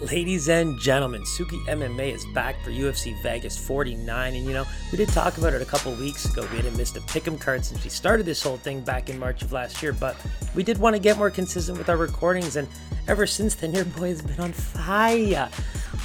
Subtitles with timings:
[0.00, 4.34] Ladies and gentlemen, Suki MMA is back for UFC Vegas 49.
[4.36, 6.46] And you know, we did talk about it a couple weeks ago.
[6.52, 9.42] We hadn't missed a pick'em card since we started this whole thing back in March
[9.42, 10.14] of last year, but
[10.54, 12.54] we did want to get more consistent with our recordings.
[12.54, 12.68] And
[13.08, 15.50] ever since then, your boy has been on fire.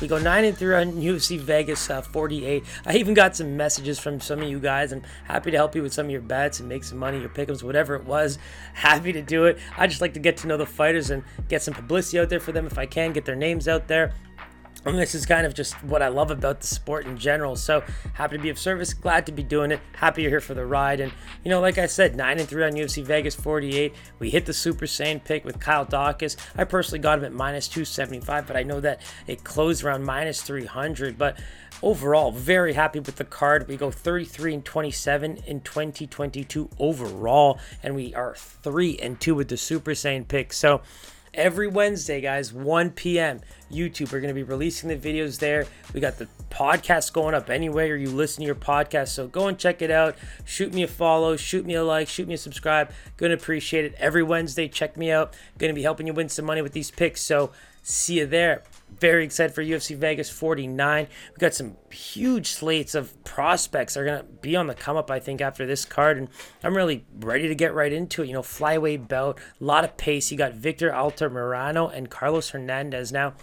[0.04, 2.65] We go 9 and 3 on UFC Vegas uh, 48.
[2.86, 4.91] I even got some messages from some of you guys.
[4.91, 7.29] I'm happy to help you with some of your bets and make some money, your
[7.29, 8.37] pick'ems, whatever it was.
[8.73, 9.57] Happy to do it.
[9.77, 12.41] I just like to get to know the fighters and get some publicity out there
[12.41, 14.11] for them if I can, get their names out there.
[14.86, 17.55] And this is kind of just what I love about the sport in general.
[17.55, 17.83] So
[18.14, 19.79] happy to be of service, glad to be doing it.
[19.93, 21.00] Happy you're here for the ride.
[21.00, 23.96] And you know, like I said, nine and three on UFC Vegas 48.
[24.19, 26.36] We hit the Super Saiyan pick with Kyle Daukaus.
[26.57, 30.42] I personally got him at minus 275, but I know that it closed around minus
[30.42, 31.18] 300.
[31.18, 31.39] But
[31.81, 33.70] overall, very happy with the card.
[33.70, 39.47] We go 33 and 27 in 2022 overall, and we are three and two with
[39.47, 40.52] the Super Saiyan pick.
[40.52, 40.81] So
[41.33, 43.42] every Wednesday, guys, 1 p.m.
[43.72, 44.11] YouTube.
[44.11, 45.66] We're going to be releasing the videos there.
[45.94, 49.09] We got the podcast going up anywhere you listen to your podcast.
[49.09, 50.16] So go and check it out.
[50.45, 52.92] Shoot me a follow, shoot me a like, shoot me a subscribe.
[53.17, 53.95] Going to appreciate it.
[53.98, 55.36] Every Wednesday, check me out.
[55.58, 57.22] Going to be helping you win some money with these picks.
[57.22, 58.64] So see you there.
[58.99, 61.08] Very excited for UFC Vegas 49.
[61.31, 65.09] We got some huge slates of prospects that are to be on the come up,
[65.09, 66.17] I think, after this card.
[66.17, 66.30] And
[66.63, 68.27] I'm really ready to get right into it.
[68.27, 70.31] You know, flyweight belt, a lot of pace.
[70.31, 73.11] You got Victor Altamirano and Carlos Hernandez.
[73.11, 73.33] Now,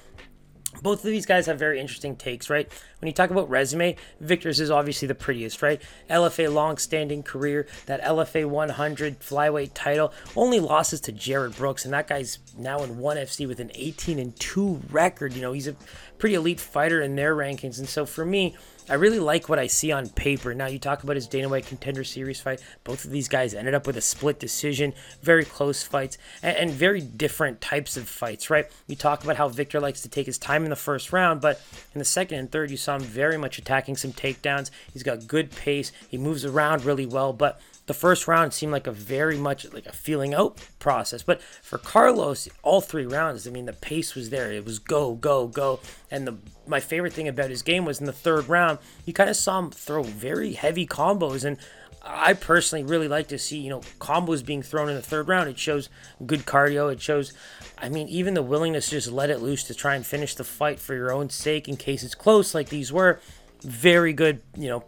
[0.83, 2.71] both of these guys have very interesting takes, right?
[3.01, 5.81] When you talk about resume, Victor's is obviously the prettiest, right?
[6.09, 12.09] LFA long-standing career, that LFA 100 flyweight title, only losses to Jarred Brooks, and that
[12.09, 15.33] guy's now in ONE FC with an 18 and 2 record.
[15.35, 15.75] You know, he's a
[16.21, 18.55] pretty elite fighter in their rankings, and so for me,
[18.91, 20.53] I really like what I see on paper.
[20.53, 22.61] Now, you talk about his Dana White Contender Series fight.
[22.83, 26.71] Both of these guys ended up with a split decision, very close fights, and, and,
[26.73, 28.67] very different types of fights, right?
[28.89, 31.61] You talk about how Victor likes to take his time in the first round, but
[31.95, 34.71] in the second and third, you saw him very much attacking some takedowns.
[34.93, 37.61] He's got good pace, he moves around really well, but
[37.91, 41.25] the first round seemed like a very much like a feeling out process.
[41.25, 44.53] But for Carlos, all three rounds, I mean, the pace was there.
[44.53, 45.81] It was go, go, go.
[46.09, 46.37] And the
[46.69, 49.59] my favorite thing about his game was in the third round, you kind of saw
[49.59, 51.45] him throw very heavy combos.
[51.45, 51.59] And
[52.01, 55.49] I personally really like to see, you know, combos being thrown in the third round.
[55.49, 55.89] It shows
[56.25, 56.93] good cardio.
[56.93, 57.33] It shows,
[57.77, 60.45] I mean, even the willingness to just let it loose to try and finish the
[60.45, 63.19] fight for your own sake in case it's close, like these were.
[63.63, 64.85] Very good, you know,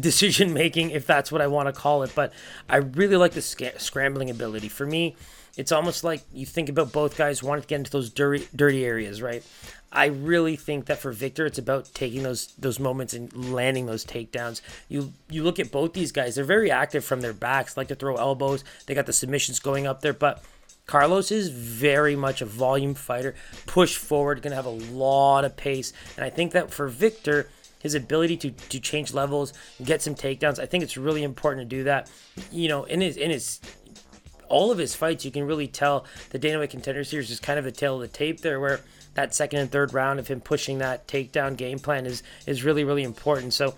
[0.00, 2.12] decision making, if that's what I want to call it.
[2.14, 2.32] But
[2.68, 4.68] I really like the sc- scrambling ability.
[4.68, 5.16] For me,
[5.56, 8.84] it's almost like you think about both guys wanting to get into those dirty, dirty
[8.84, 9.44] areas, right?
[9.92, 14.04] I really think that for Victor, it's about taking those those moments and landing those
[14.04, 14.60] takedowns.
[14.88, 17.94] You you look at both these guys; they're very active from their backs, like to
[17.94, 18.64] throw elbows.
[18.86, 20.42] They got the submissions going up there, but
[20.86, 23.34] Carlos is very much a volume fighter,
[23.66, 27.48] push forward, to have a lot of pace, and I think that for Victor
[27.84, 29.52] his ability to to change levels,
[29.84, 30.58] get some takedowns.
[30.58, 32.10] I think it's really important to do that.
[32.50, 33.60] You know, in his in his
[34.48, 37.58] all of his fights, you can really tell the Dana White Contender Series is kind
[37.58, 38.80] of the tail of the tape there, where
[39.14, 42.84] that second and third round of him pushing that takedown game plan is is really
[42.84, 43.52] really important.
[43.52, 43.74] So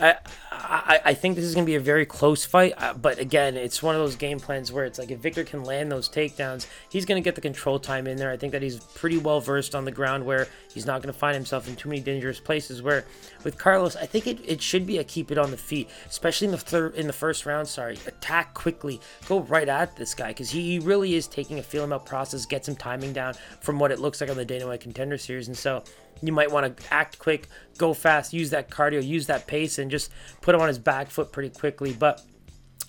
[0.00, 3.56] I, I, think this is going to be a very close fight, uh, but again,
[3.56, 6.66] it's one of those game plans where it's like if Victor can land those takedowns,
[6.88, 8.30] he's going to get the control time in there.
[8.30, 11.18] I think that he's pretty well versed on the ground where he's not going to
[11.18, 12.82] find himself in too many dangerous places.
[12.82, 13.04] Where
[13.42, 16.46] with Carlos, I think it, it should be a keep it on the feet, especially
[16.46, 17.66] in the third in the first round.
[17.66, 21.84] Sorry, attack quickly, go right at this guy because he, really is taking a feel
[21.84, 24.66] him out process, get some timing down from what it looks like on the Dana
[24.66, 25.82] White Contender Series, and so
[26.22, 27.48] you might want to act quick,
[27.78, 30.10] go fast, use that cardio, use that pace, and just
[30.40, 31.92] put him on his back foot pretty quickly.
[31.92, 32.22] But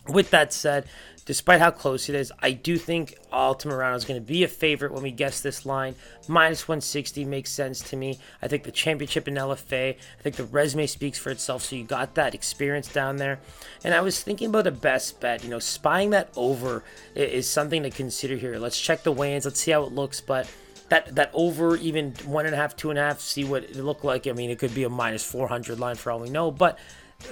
[0.07, 0.85] with that said,
[1.25, 4.91] despite how close it is, I do think Altamirano is going to be a favorite
[4.91, 5.93] when we guess this line.
[6.27, 8.19] Minus 160 makes sense to me.
[8.41, 11.83] I think the championship in LFA, I think the resume speaks for itself, so you
[11.83, 13.39] got that experience down there.
[13.83, 15.43] And I was thinking about a best bet.
[15.43, 16.83] You know, spying that over
[17.15, 18.57] is something to consider here.
[18.57, 20.49] Let's check the weigh-ins, let's see how it looks, but
[20.91, 23.77] that that over even one and a half, two and a half, see what it
[23.77, 24.27] looked like.
[24.27, 26.77] I mean, it could be a minus 400 line for all we know, but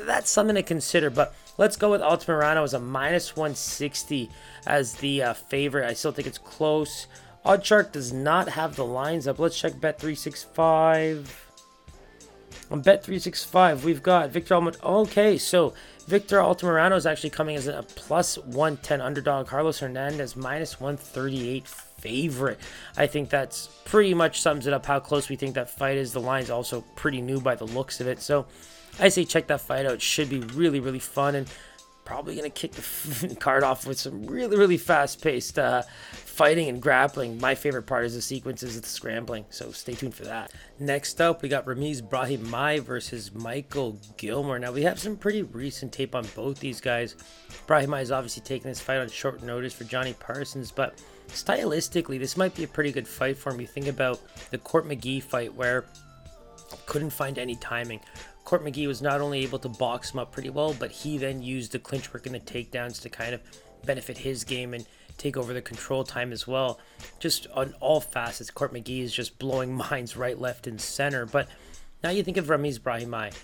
[0.05, 1.09] that's something to consider.
[1.09, 4.29] But let's go with Altamirano as a minus 160
[4.65, 5.85] as the uh, favorite.
[5.85, 7.07] I still think it's close.
[7.43, 9.39] Odd chart does not have the lines up.
[9.39, 11.29] Let's check Bet365.
[12.71, 14.77] On Bet365, we've got Victor Almond.
[14.81, 15.73] Okay, so
[16.07, 19.47] Victor Altamirano is actually coming as a plus 110 underdog.
[19.47, 21.67] Carlos Hernandez minus 138
[21.99, 22.59] favorite.
[22.97, 26.13] I think that's pretty much sums it up how close we think that fight is.
[26.13, 28.21] The line's also pretty new by the looks of it.
[28.21, 28.45] So
[28.99, 29.93] I say check that fight out.
[29.93, 31.47] It should be really, really fun and
[32.09, 36.67] probably going to kick the card off with some really, really fast paced uh, fighting
[36.67, 37.39] and grappling.
[37.39, 40.51] My favorite part is the sequences of the scrambling, so stay tuned for that.
[40.79, 44.57] Next up, we got Ramiz Brahimaj versus Michael Gilmore.
[44.57, 47.15] Now, we have some pretty recent tape on both these guys.
[47.67, 50.99] Brahimaj is obviously taking this fight on short notice for Johnny Parsons, but
[51.29, 53.61] stylistically, this might be a pretty good fight for him.
[53.61, 54.19] You think about
[54.51, 55.85] the Court McGee fight where
[56.85, 57.99] couldn't find any timing.
[58.45, 61.41] Court McGee was not only able to box him up pretty well, but he then
[61.41, 63.41] used the clinch work and the takedowns to kind of
[63.85, 64.85] benefit his game and
[65.17, 66.79] take over the control time as well.
[67.19, 71.25] Just on all facets, Court McGee is just blowing minds right, left, and center.
[71.25, 71.47] But
[72.03, 73.35] now you think of Ramiz Brahimaj.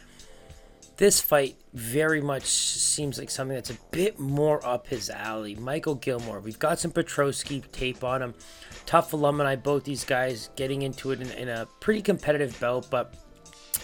[0.97, 5.53] This fight very much seems like something that's a bit more up his alley.
[5.55, 8.33] Michael Gilmore, we've got some Petroski tape on him.
[8.85, 13.13] TUF alumni, both these guys getting into it in, in a pretty competitive bout, but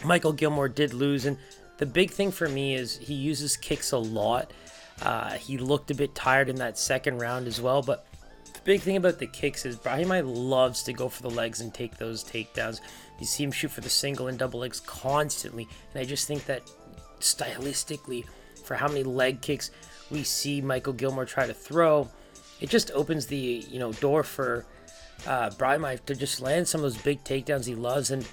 [0.05, 1.25] Michael Gilmore did lose.
[1.25, 1.37] And
[1.79, 4.53] the big thing for me is he uses kicks a lot.
[5.01, 8.07] Uh, he looked a bit tired in that second round as well, but
[8.53, 11.73] the big thing about the kicks is Brahimaj loves to go for the legs and
[11.73, 12.79] take those takedowns.
[13.19, 16.45] You see him shoot for the single and double legs constantly, and I just think
[16.45, 16.69] that
[17.21, 18.25] stylistically,
[18.63, 19.71] for how many leg kicks
[20.09, 22.09] we see Michael Gilmore try to throw,
[22.59, 24.65] it just opens the you know door for
[25.27, 28.27] uh, Brahimaj to just land some of those big takedowns he loves, and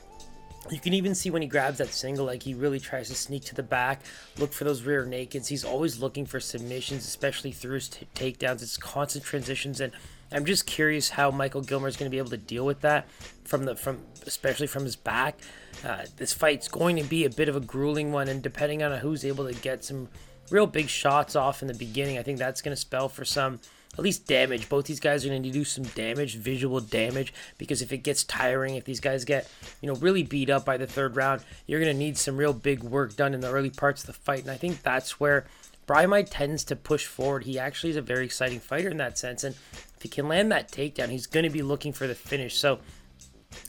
[0.71, 3.45] you can even see when he grabs that single, like he really tries to sneak
[3.45, 4.03] to the back,
[4.39, 5.47] look for those rear nakeds.
[5.47, 8.63] He's always looking for submissions, especially through his t- takedowns.
[8.63, 9.93] It's constant transitions, and
[10.31, 13.09] I'm just curious how Michael Gilmore is going to be able to deal with that
[13.45, 15.39] from the from especially from his back.
[15.85, 18.99] Uh, this fight's going to be a bit of a grueling one, and depending on
[18.99, 20.09] who's able to get some
[20.51, 23.61] real big shots off in the beginning, I think that's going to spell for some
[23.97, 24.69] at least damage.
[24.69, 28.23] Both these guys are going to do some damage, visual damage, because if it gets
[28.25, 29.51] tiring, if these guys get,
[29.81, 32.53] you know, really beat up by the third round, you're going to need some real
[32.53, 34.43] big work done in the early parts of the fight.
[34.43, 35.47] And I think that's where
[35.89, 37.45] Brahimaj tends to push forward.
[37.45, 39.43] He actually is a very exciting fighter in that sense.
[39.43, 39.57] And
[39.97, 42.57] if he can land that takedown, he's going to be looking for the finish.
[42.57, 42.79] So,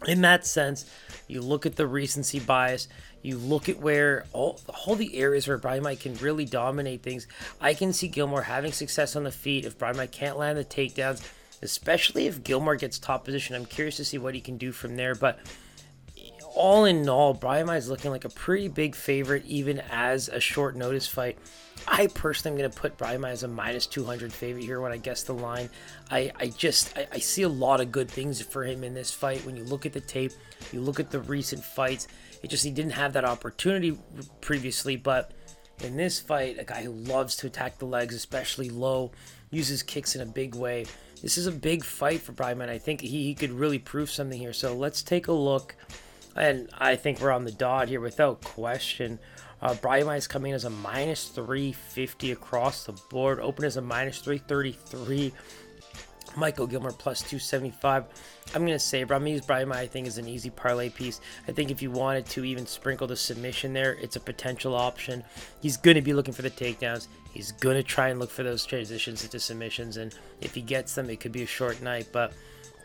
[0.06, 0.86] in that sense,
[1.28, 2.90] you look at the recency bias.
[3.22, 7.26] You look at where all all the areas where Brahimaj can really dominate things.
[7.62, 11.26] I can see Gilmore having success on the feet if Brahimaj can't land the takedowns,
[11.62, 13.56] especially if Gilmore gets top position.
[13.56, 15.16] I'm curious to see what he can do from there.
[15.16, 15.40] But
[16.56, 20.76] all in all, Brahimaj is looking like a pretty big favorite, even as a short
[20.76, 21.38] notice fight.
[21.88, 24.98] I personally am going to put Brahimaj as a minus 200 favorite here when I
[24.98, 25.70] guess the line.
[26.12, 29.12] I, I just I, I see a lot of good things for him in this
[29.12, 29.46] fight.
[29.46, 30.34] When you look at the tape,
[30.72, 32.08] you look at the recent fights,
[32.44, 33.98] it just he didn't have that opportunity
[34.42, 35.32] previously, but
[35.84, 39.12] in this fight, a guy who loves to attack the legs, especially low,
[39.50, 40.86] uses kicks in a big way.
[41.22, 42.70] This is a big fight for Brahimaj.
[42.70, 44.54] I think he, he could really prove something here.
[44.54, 45.76] So let's take a look.
[46.36, 49.20] And I think we're on the dot here without question.
[49.62, 49.76] Uh,
[50.16, 53.40] is coming as a minus 350 across the board.
[53.40, 55.34] Open as a minus 333.
[56.38, 58.06] Michael Gilmore plus 275.
[58.56, 61.22] I'm going to say Ramiz Brahimaj, I think, is an easy parlay piece.
[61.48, 65.24] I think if you wanted to even sprinkle the submission there, it's a potential option.
[65.62, 67.08] He's going to be looking for the takedowns.
[67.34, 69.98] He's going to try and look for those transitions into submissions.
[69.98, 72.08] And if he gets them, it could be a short night.
[72.12, 72.34] But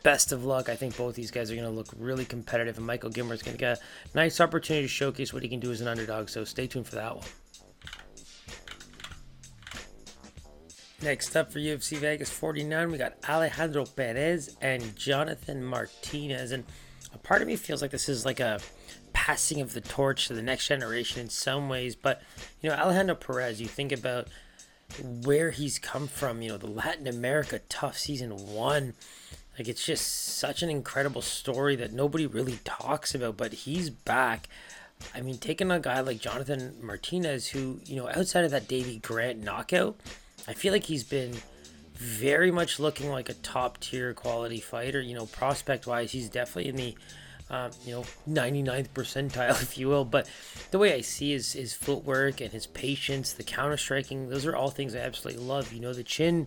[0.04, 0.68] best of luck.
[0.68, 2.76] I think both these guys are going to look really competitive.
[2.76, 5.58] And Michael Gilmore is going to get a nice opportunity to showcase what he can
[5.58, 6.28] do as an underdog.
[6.28, 7.26] So stay tuned for that one.
[11.02, 16.52] Next up for UFC Vegas 49, we got Alejandro Perez and Jonathan Martinez.
[16.52, 16.64] And
[17.12, 18.60] a part of me feels like this is like a
[19.12, 21.96] passing of the torch to the next generation in some ways.
[21.96, 22.22] But,
[22.60, 24.28] you know, Alejandro Perez, you think about
[25.02, 28.94] where he's come from, you know, the Latin America TUF season one.
[29.58, 34.48] Like, it's just such an incredible story that nobody really talks about, but he's back.
[35.14, 38.98] I mean, taking a guy like Jonathan Martinez, who, you know, outside of that Davy
[38.98, 39.96] Grant knockout,
[40.48, 41.34] I feel like he's been
[41.94, 45.00] very much looking like a top tier quality fighter.
[45.00, 46.94] You know, prospect wise, he's definitely in the
[47.50, 50.04] um, you know 99th percentile, if you will.
[50.04, 50.28] But
[50.70, 54.56] the way I see his his footwork and his patience, the counter striking, those are
[54.56, 55.72] all things I absolutely love.
[55.72, 56.46] You know, the chin.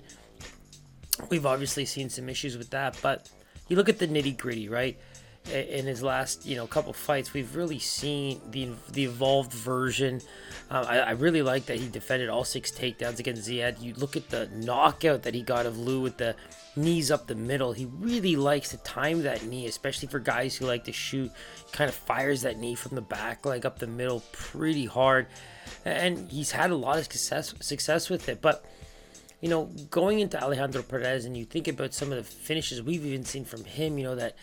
[1.30, 3.30] We've obviously seen some issues with that, but
[3.68, 4.98] you look at the nitty gritty, right?
[5.52, 10.22] in his last you know couple fights, we've really seen the the evolved version.
[10.70, 13.82] Uh, I, I, really like that he defended all six takedowns against Zviad.
[13.82, 16.36] You look at the knockout that he got of Lou with the
[16.76, 17.72] knees up the middle.
[17.72, 21.32] He really likes to time that knee, especially for guys who like to shoot.
[21.72, 25.28] Kind of fires that knee from the back leg up the middle pretty hard,
[25.86, 28.42] and he's had a lot of success success with it.
[28.42, 28.66] But
[29.41, 33.06] you know, going into Alejandro Perez, and you think about some of the finishes we've
[33.06, 33.98] even seen from him.
[33.98, 34.36] You know that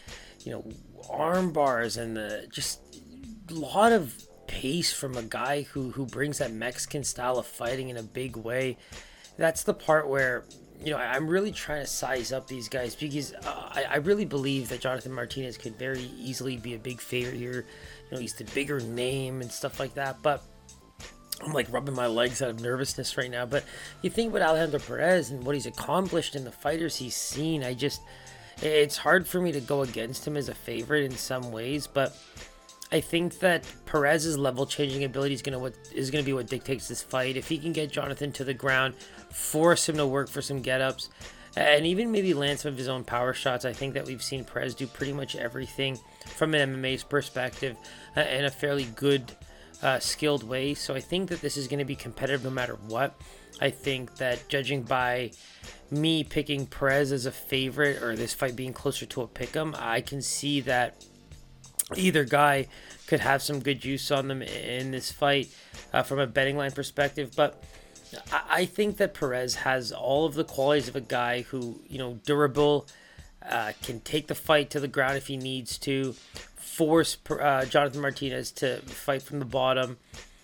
[0.45, 0.65] you know
[1.11, 2.81] arm bars and the just
[3.51, 4.15] a lot of
[4.47, 8.37] pace from a guy who who brings that Mexican style of fighting in a big
[8.37, 8.77] way.
[9.37, 10.45] That's the part where
[10.81, 14.25] you know I'm really trying to size up these guys because uh, I, I really
[14.25, 17.67] believe that Jonathan Martinez could very easily be a big favorite here.
[18.11, 20.45] You know, he's the bigger name and stuff like that, but.
[21.45, 23.47] I'm like rubbing my legs out of nervousness right now.
[23.47, 23.65] But
[24.03, 27.63] you think about Alejandro Perez and what he's accomplished and the fighters he's seen.
[27.63, 28.01] I just,
[28.63, 31.87] it's hard for me to go against him as a favorite in some ways.
[31.87, 32.17] But
[32.91, 36.89] I think that Perez's level changing ability is gonna what is gonna be what dictates
[36.89, 37.37] this fight.
[37.37, 38.95] If he can get Jonathan to the ground,
[39.31, 41.11] force him to work for some get ups,
[41.57, 44.45] and even maybe land some of his own power shots, I think that we've seen
[44.45, 47.77] Perez do pretty much everything from an MMA's perspective
[48.17, 49.33] uh, in a fairly good,
[49.83, 50.75] uh, skilled way.
[50.75, 53.15] So I think that this is going to be competitive no matter what.
[53.61, 55.31] I think that judging by
[55.91, 59.75] me picking Perez as a favorite or this fight being closer to a pick 'em,
[59.79, 61.05] I can see that
[61.97, 62.67] either guy
[63.07, 65.55] could have some good juice on them in this fight
[65.93, 67.33] uh, from a betting line perspective.
[67.37, 67.63] But
[68.33, 72.21] I think that Perez has all of the qualities of a guy who, you know,
[72.25, 72.87] durable,
[73.49, 76.15] uh, can take the fight to the ground if he needs to,
[76.75, 79.97] force uh, Jonathan Martinez to fight from the bottom.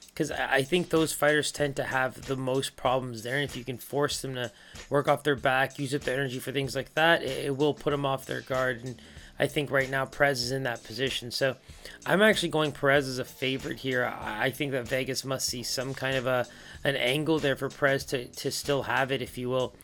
[0.08, 3.36] Because I think those fighters tend to have the most problems there.
[3.36, 4.52] And if you can force them to
[4.90, 7.72] work off their back, use up their energy for things like that, it, it will
[7.72, 8.84] put them off their guard.
[8.84, 9.00] And
[9.38, 11.30] I think right now Perez is in that position.
[11.30, 11.56] So
[12.04, 14.12] I'm actually going Perez as a favorite here.
[14.20, 16.46] I think that Vegas must see some kind of a
[16.84, 19.74] an angle there for Perez to, to still have it, if you will.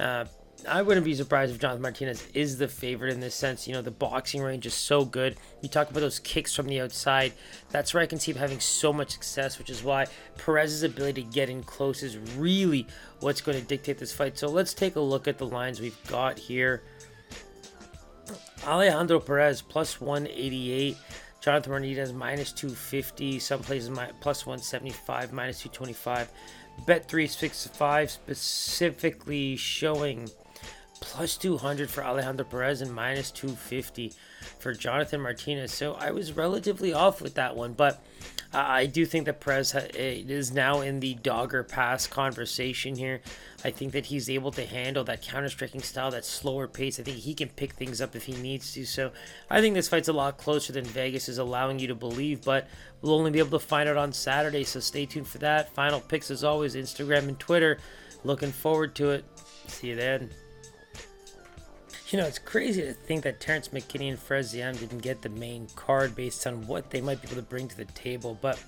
[0.00, 0.24] Uh,
[0.68, 3.66] I wouldn't be surprised if Jonathan Martinez is the favorite in this sense.
[3.66, 5.36] You know, the boxing range is so good.
[5.60, 7.32] You talk about those kicks from the outside.
[7.70, 10.06] That's where I can see him having so much success, which is why
[10.38, 12.86] Perez's ability to get in close is really
[13.20, 14.38] what's going to dictate this fight.
[14.38, 16.82] So let's take a look at the lines we've got here.
[18.64, 20.96] Alejandro Perez plus 188.
[21.40, 23.40] Jonathan Martinez minus 250.
[23.40, 23.90] Some places
[24.20, 26.30] plus 175, minus 225.
[26.86, 30.30] Bet 365 specifically showing
[31.02, 34.12] plus 200 for Alejandro Perez and minus 250
[34.58, 35.72] for Jonathan Martinez.
[35.72, 38.02] So I was relatively off with that one, but
[38.54, 43.20] I do think that Perez eh, is now in the dogger pass conversation here.
[43.64, 47.00] I think that he's able to handle that counter striking style, that slower pace.
[47.00, 48.84] I think he can pick things up if he needs to.
[48.84, 49.10] So
[49.50, 52.68] I think this fight's a lot closer than Vegas is allowing you to believe, but
[53.00, 54.64] we'll only be able to find out on Saturday.
[54.64, 55.74] So stay tuned for that.
[55.74, 57.78] Final picks as always, Instagram and Twitter.
[58.24, 59.24] Looking forward to it.
[59.66, 60.30] See you then.
[62.12, 65.30] You know, it's crazy to think that Terrence McKinney and Fares Ziam didn't get the
[65.30, 68.62] main card based on what they might be able to bring to the table, but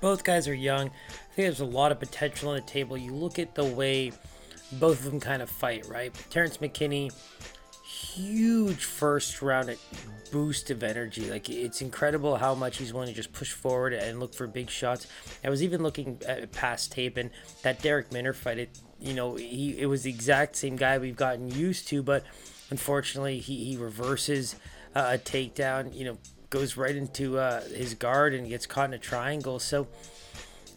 [0.00, 0.88] both guys are young.
[0.88, 2.96] I think there's a lot of potential on the table.
[2.96, 4.12] You look at the way
[4.72, 6.10] both of them kind of fight, right?
[6.30, 7.12] Terrence McKinney,
[7.84, 9.76] huge first round
[10.32, 11.30] boost of energy.
[11.30, 14.70] Like it's incredible how much he's willing to just push forward and look for big
[14.70, 15.06] shots.
[15.44, 17.30] I was even looking at past tape and
[17.62, 18.58] that Derek Minner fight.
[18.58, 22.24] It you know, he it was the exact same guy we've gotten used to, but
[22.70, 24.56] unfortunately, he, he reverses
[24.94, 26.18] uh, a takedown, you know,
[26.50, 29.58] goes right into uh, his guard and gets caught in a triangle.
[29.58, 29.86] So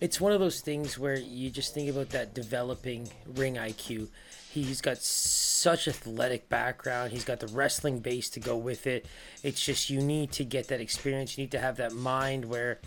[0.01, 4.07] it's one of those things where you just think about that developing ring IQ.
[4.51, 7.11] He's got such athletic background.
[7.11, 9.05] He's got the wrestling base to go with it.
[9.43, 11.37] It's just you need to get that experience.
[11.37, 12.79] You need to have that mind where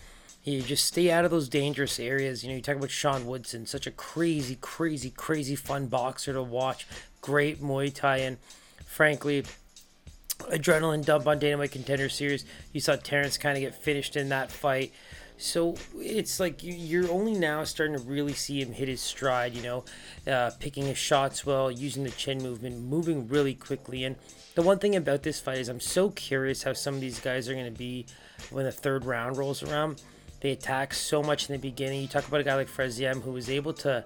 [0.44, 2.42] you just stay out of those dangerous areas.
[2.42, 6.42] You know, you talk about Sean Woodson, such a crazy, crazy, crazy fun boxer to
[6.42, 6.86] watch.
[7.20, 8.38] Great Muay Thai, and
[8.84, 9.44] frankly,
[10.50, 12.44] adrenaline dump on Dana White Contender Series.
[12.72, 14.92] You saw Terrence kind of get finished in that fight.
[15.38, 19.62] So it's like you're only now starting to really see him hit his stride, you
[19.62, 19.84] know,
[20.26, 24.04] uh, picking his shots well, using the chin movement, moving really quickly.
[24.04, 24.16] And
[24.54, 27.48] the one thing about this fight is I'm so curious how some of these guys
[27.48, 28.06] are going to be
[28.50, 30.00] when the third round rolls around.
[30.42, 32.02] They attack so much in the beginning.
[32.02, 34.04] You talk about a guy like Fares Ziam who was able to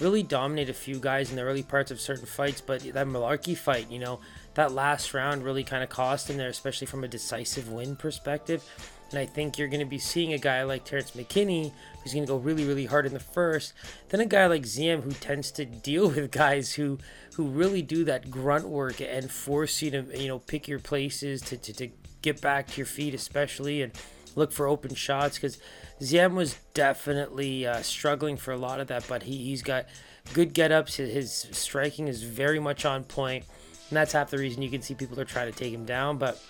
[0.00, 3.56] really dominate a few guys in the early parts of certain fights, but that Mullarkey
[3.56, 4.18] fight, you know,
[4.54, 8.64] that last round really kind of cost him there, especially from a decisive win perspective.
[9.10, 11.70] And I think you're going to be seeing a guy like Terrence McKinney,
[12.02, 13.72] who's going to go really, really hard in the first.
[14.08, 16.98] Then a guy like Ziam, who tends to deal with guys who
[17.34, 21.40] who really do that grunt work and force you to, you know, pick your places
[21.42, 21.88] to, to, to
[22.22, 23.82] get back to your feet, especially.
[23.82, 23.92] And
[24.36, 25.58] look for open shots because
[26.00, 29.86] Ziam was definitely uh, struggling for a lot of that, but he, he's got
[30.32, 30.96] good get ups.
[30.96, 33.44] His striking is very much on point,
[33.88, 36.18] and that's half the reason you can see people are trying to take him down.
[36.18, 36.42] But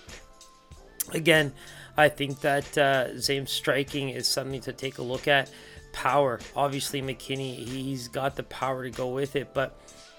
[1.13, 1.53] again,
[1.97, 5.51] I think that uh, striking is something to take a look at.
[5.93, 9.77] Power, obviously, McKinney, he's got the power to go with it, but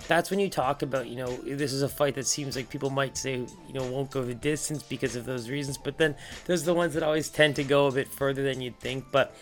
[0.08, 2.90] that's when you talk about, you know, this is a fight that seems like people
[2.90, 5.78] might say, you know, won't go the distance because of those reasons.
[5.78, 6.14] But then
[6.46, 9.06] there's the ones that always tend to go a bit further than you'd think.
[9.10, 9.34] But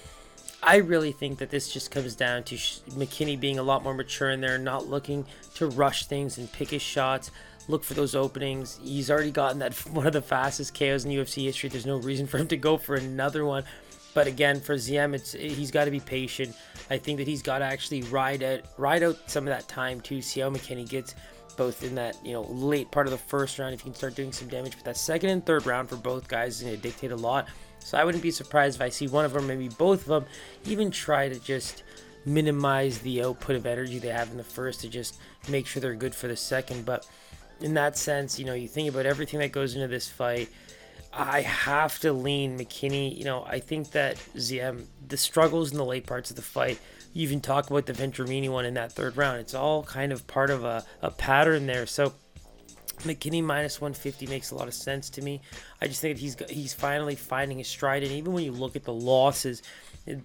[0.63, 4.31] I really think that this just comes down to McKinney being a lot more mature
[4.31, 5.25] in there, not looking
[5.55, 7.31] to rush things and pick his shots,
[7.67, 8.79] look for those openings.
[8.83, 11.71] He's already gotten that one of the fastest KOs in UFC history.
[11.71, 13.65] There's no reason for him to go for another one.
[14.15, 16.57] But again, for Ziam, it's he's got to be patient.
[16.91, 20.01] I think that he's got to actually ride out ride out some of that time
[20.03, 21.15] to see how McKinney gets
[21.57, 24.15] both in that you know late part of the first round if he can start
[24.15, 24.75] doing some damage.
[24.77, 27.49] But that second and third round for both guys is going to dictate a lot.
[27.79, 30.25] So I wouldn't be surprised if I see one of them, maybe both of them,
[30.67, 31.83] even try to just
[32.27, 35.95] minimize the output of energy they have in the first to just make sure they're
[35.95, 36.85] good for the second.
[36.85, 37.09] But
[37.61, 40.49] in that sense, you know, you think about everything that goes into this fight.
[41.13, 43.17] I have to lean McKinney.
[43.17, 46.79] You know, I think that Ziam, the struggles in the late parts of the fight,
[47.13, 49.41] you even talk about the Vendramini one in that third round.
[49.41, 51.87] It's all kind of part of a, a pattern there.
[51.87, 52.15] So
[53.01, 55.41] McKinney minus 150 makes a lot of sense to me.
[55.81, 58.85] I just think he's he's finally finding his stride, and even when you look at
[58.85, 59.63] the losses,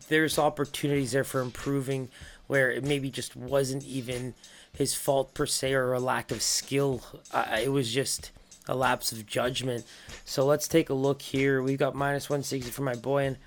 [0.10, 2.10] there's opportunities there for improving
[2.48, 4.34] where it maybe just wasn't even
[4.74, 7.02] his fault per se or a lack of skill.
[7.32, 8.32] Uh, it was just
[8.68, 9.86] a lapse of judgment.
[10.26, 11.62] So let's take a look here.
[11.62, 13.38] We've got minus 160 for my boy, and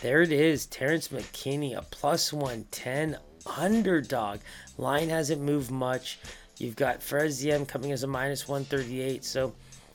[0.00, 0.66] there it is.
[0.66, 3.18] Terrence McKinney, a plus 110
[3.58, 4.40] underdog.
[4.78, 6.18] Line hasn't moved much.
[6.58, 9.24] You've got Fares Ziam coming as a minus 138.
[9.24, 9.54] So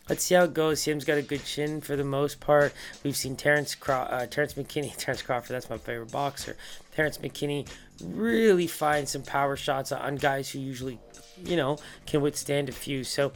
[0.10, 0.82] let's see how it goes.
[0.84, 2.74] Ziam's got a good chin for the most part.
[3.04, 6.56] We've seen Terrence, Craw- uh, Terrence McKinney, Terrence Crawford, that's my favorite boxer.
[6.96, 7.68] Terrence McKinney
[8.04, 11.00] really find some power shots on guys who usually,
[11.44, 13.04] you know, can withstand a few.
[13.04, 13.32] So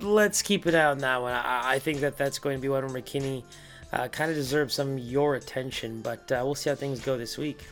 [0.00, 1.32] let's keep it out on that one.
[1.32, 3.44] I, I think that that's going to be one where McKinney
[3.92, 7.16] uh, kind of deserves some of your attention, but uh, we'll see how things go
[7.16, 7.64] this week.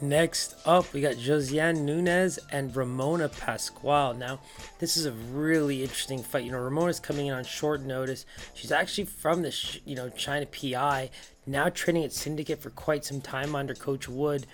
[0.00, 4.12] Next up, we got Josiane Nunes and Ramona Pascual.
[4.12, 4.40] Now,
[4.78, 6.44] this is a really interesting fight.
[6.44, 8.26] You know, Ramona's coming in on short notice.
[8.54, 11.10] She's actually from the, you know, China PI,
[11.46, 14.46] now training at Syndicate for quite some time under Coach Wood.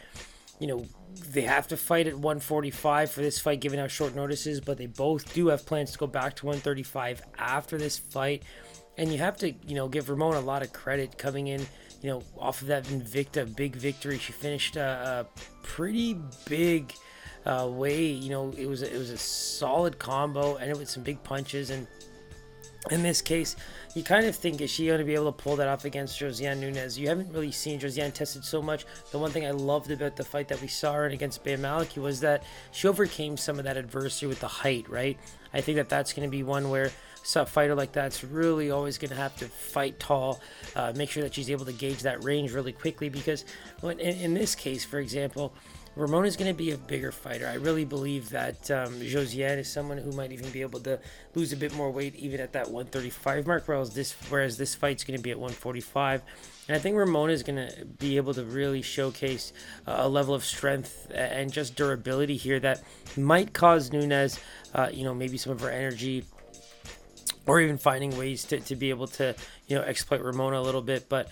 [0.60, 0.86] You know,
[1.32, 4.78] they have to fight at 145 for this fight, given how short notice is, but
[4.78, 8.42] they both do have plans to go back to 135 after this fight.
[8.98, 11.60] And you have to, you know, give Ramon a lot of credit coming in,
[12.02, 14.18] you know, off of that Invicta big victory.
[14.18, 16.92] She finished a, a pretty big
[17.46, 18.04] uh, way.
[18.04, 21.70] You know, it was it was a solid combo, and it was some big punches.
[21.70, 21.86] And
[22.90, 23.56] in this case,
[23.94, 26.18] you kind of think is she going to be able to pull that off against
[26.18, 26.98] Josiane Nunes?
[26.98, 28.86] You haven't really seen Josiane tested so much.
[29.10, 31.56] The one thing I loved about the fight that we saw her in against Bea
[31.56, 35.18] Malecki was that she overcame some of that adversity with the height, right?
[35.52, 36.90] I think that that's going to be one where
[37.36, 40.40] a fighter like that's really always going to have to fight tall,
[40.74, 43.44] uh, make sure that she's able to gauge that range really quickly because
[43.80, 45.52] when, in, in this case, for example,
[45.96, 47.48] Ramona is going to be a bigger fighter.
[47.48, 51.00] I really believe that um, Josiane is someone who might even be able to
[51.34, 55.02] lose a bit more weight even at that 135 mark, whereas this whereas this fight's
[55.02, 56.22] going to be at 145.
[56.68, 59.52] And I think Ramona is going to be able to really showcase
[59.86, 62.82] uh, a level of strength and just durability here that
[63.16, 64.38] might cause Nunes,
[64.74, 66.24] uh, you know, maybe some of her energy
[67.46, 69.34] or even finding ways to, to be able to,
[69.66, 71.08] you know, exploit Ramona a little bit.
[71.08, 71.28] But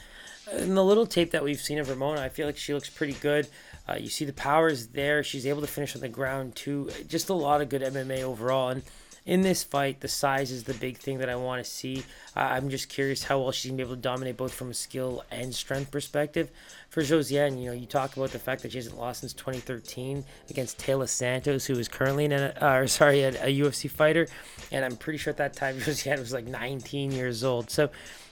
[0.53, 3.13] in the little tape that we've seen of Ramona, I feel like she looks pretty
[3.15, 3.47] good.
[3.89, 5.23] Uh, you see the power is there.
[5.23, 6.91] She's able to finish on the ground too.
[7.07, 8.69] Just a lot of good MMA overall.
[8.69, 8.83] And
[9.29, 12.03] in this fight, the size is the big thing that I want to see.
[12.35, 14.75] Uh, I'm just curious how well she's gonna be able to dominate both from a
[14.75, 16.51] skill and strength perspective.
[16.89, 20.25] For Josiane, you know, you talk about the fact that she hasn't lost since 2013
[20.49, 24.27] against Taila Santos, who is currently an, uh, sorry, a, a UFC fighter,
[24.73, 27.71] and I'm pretty sure at that time Josiane was like 19 years old.
[27.71, 27.91] So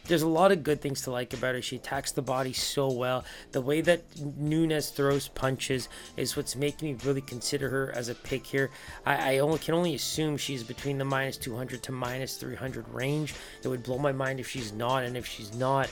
[0.09, 1.63] there's a lot of good things to like about her.
[1.63, 3.25] She attacks the body so well.
[3.53, 4.03] The way that
[4.37, 8.71] Nunes throws punches is what's making me really consider her as a pick here.
[9.05, 13.35] I, I only can only assume she's between the minus 200 to minus 300 range.
[13.63, 15.91] It would blow my mind if she's not, and if she's not,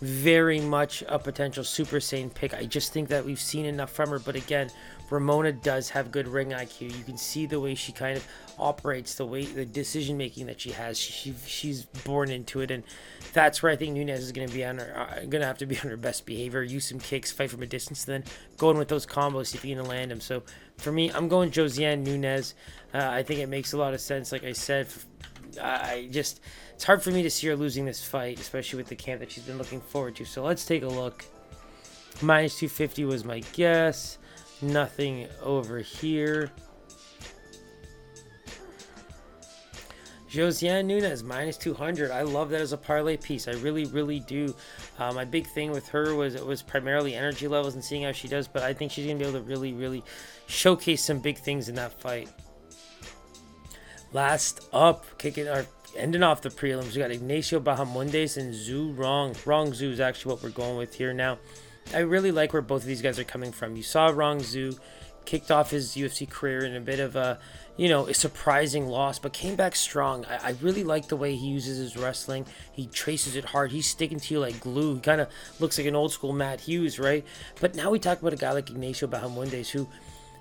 [0.00, 2.54] very much a potential super Saiyan pick.
[2.54, 4.70] I just think that we've seen enough from her, but again,
[5.10, 6.96] Ramona does have good ring IQ.
[6.96, 8.26] You can see the way she kind of
[8.58, 10.98] operates, the way the decision making that she has.
[10.98, 12.82] She, she's born into it, and
[13.32, 15.58] that's where I think Nunes is going to be on her, uh, going to have
[15.58, 16.62] to be on her best behavior.
[16.62, 18.24] Use some kicks, fight from a distance, then
[18.58, 20.20] go in with those combos, if you can land them.
[20.20, 20.42] So
[20.78, 22.54] for me, I'm going Josiane Nunes.
[22.92, 24.32] Uh, I think it makes a lot of sense.
[24.32, 24.88] Like I said,
[25.60, 26.40] I just
[26.74, 29.30] it's hard for me to see her losing this fight, especially with the camp that
[29.30, 30.24] she's been looking forward to.
[30.24, 31.24] So let's take a look.
[32.22, 34.18] Minus 250 was my guess.
[34.62, 36.50] Nothing over here.
[40.34, 42.10] Josiane Nunes minus 200.
[42.10, 43.46] I love that as a parlay piece.
[43.46, 44.52] I really, really do.
[44.98, 48.10] Uh, my big thing with her was it was primarily energy levels and seeing how
[48.10, 50.02] she does, but I think she's gonna be able to really, really
[50.46, 52.28] showcase some big things in that fight.
[54.14, 59.34] Last up, kicking our ending off the prelims, we got Ignacio Bahamondes and Zhu Rong.
[59.44, 61.38] Rong Zhu is actually what we're going with here now.
[61.92, 63.74] I really like where both of these guys are coming from.
[63.74, 64.78] You saw Rong Zhu
[65.24, 67.40] kicked off his UFC career in a bit of a,
[67.76, 70.24] you know, a surprising loss, but came back strong.
[70.26, 72.46] I, I really like the way he uses his wrestling.
[72.72, 73.72] He traces it hard.
[73.72, 74.94] He's sticking to you like glue.
[74.94, 77.24] He kind of looks like an old school Matt Hughes, right?
[77.60, 79.88] But now we talk about a guy like Ignacio Bahamondes who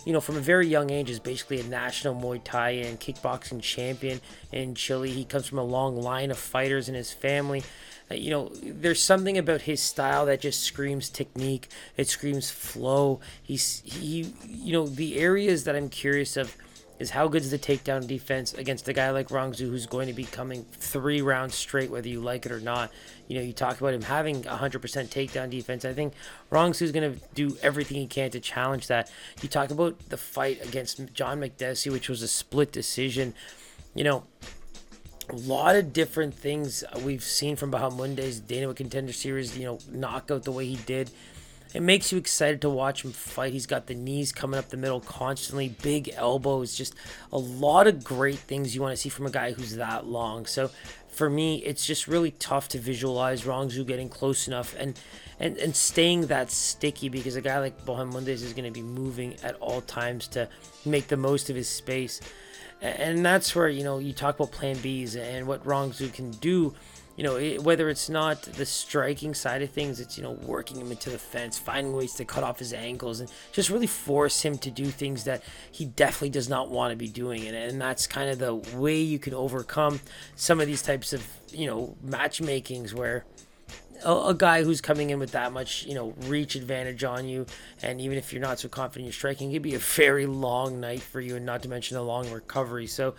[0.06, 3.62] you know, from a very young age, is basically a national Muay Thai and kickboxing
[3.62, 5.12] champion in Chile.
[5.12, 7.64] He comes from a long line of fighters in his family.
[8.12, 11.70] Uh, you know, there's something about his style that just screams technique.
[11.96, 13.22] It screams flow.
[13.42, 16.56] He's he, you know, the areas that I'm curious of
[17.00, 20.08] is how good is the takedown defense against a guy like Rong Zhu who's going
[20.08, 22.92] to be coming three rounds straight, whether you like it or not.
[23.28, 25.86] You know, you talk about him having 100% takedown defense.
[25.86, 26.14] I think
[26.50, 29.12] Rong Zhu is going to do everything he can to challenge that.
[29.42, 33.34] You talk about the fight against John Makdessi, which was a split decision.
[33.96, 34.24] You know,
[35.30, 39.80] a lot of different things we've seen from Bahamondes Dana with Contender Series, you know,
[39.92, 41.10] knockout the way he did.
[41.74, 43.52] It makes you excited to watch him fight.
[43.52, 46.94] He's got the knees coming up the middle constantly, big elbows, just
[47.32, 50.46] a lot of great things you want to see from a guy who's that long.
[50.46, 50.70] So
[51.08, 55.00] for me, it's just really tough to visualize Rong Zhu getting close enough and,
[55.40, 59.36] and, and staying that sticky because a guy like Bahamondes is going to be moving
[59.44, 60.48] at all times to
[60.86, 62.22] make the most of his space.
[62.82, 66.32] And that's where, you know, you talk about plan Bs and what Rong Zhu can
[66.32, 66.74] do
[67.16, 70.78] you know, it, whether it's not the striking side of things, it's, you know, working
[70.78, 74.42] him into the fence, finding ways to cut off his ankles, and just really force
[74.42, 77.46] him to do things that he definitely does not want to be doing.
[77.48, 80.00] And, and that's kind of the way you can overcome
[80.36, 83.26] some of these types of, you know, matchmakings where
[84.06, 87.46] a, a, guy who's coming in with that much, you know, reach advantage on you,
[87.82, 90.80] and even if you're not so confident you're striking, it could be a very long
[90.80, 92.88] night for you, and not to mention a long recovery.
[92.88, 93.16] So,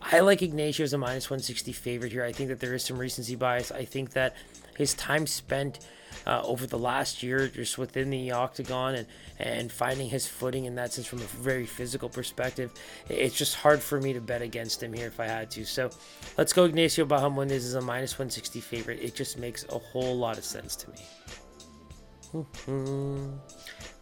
[0.00, 2.24] I like Ignacio as a minus 160 favorite here.
[2.24, 3.72] I think that there is some recency bias.
[3.72, 4.36] I think that
[4.76, 5.78] his time spent
[6.26, 9.06] uh, over the last year just within the octagon and,
[9.38, 12.72] and finding his footing in that sense from a very physical perspective.
[13.08, 15.64] It's just hard for me to bet against him here if I had to.
[15.64, 15.90] So
[16.38, 19.00] let's go Ignacio Bahamondes is a minus 160 favorite.
[19.02, 20.96] It just makes a whole lot of sense to me.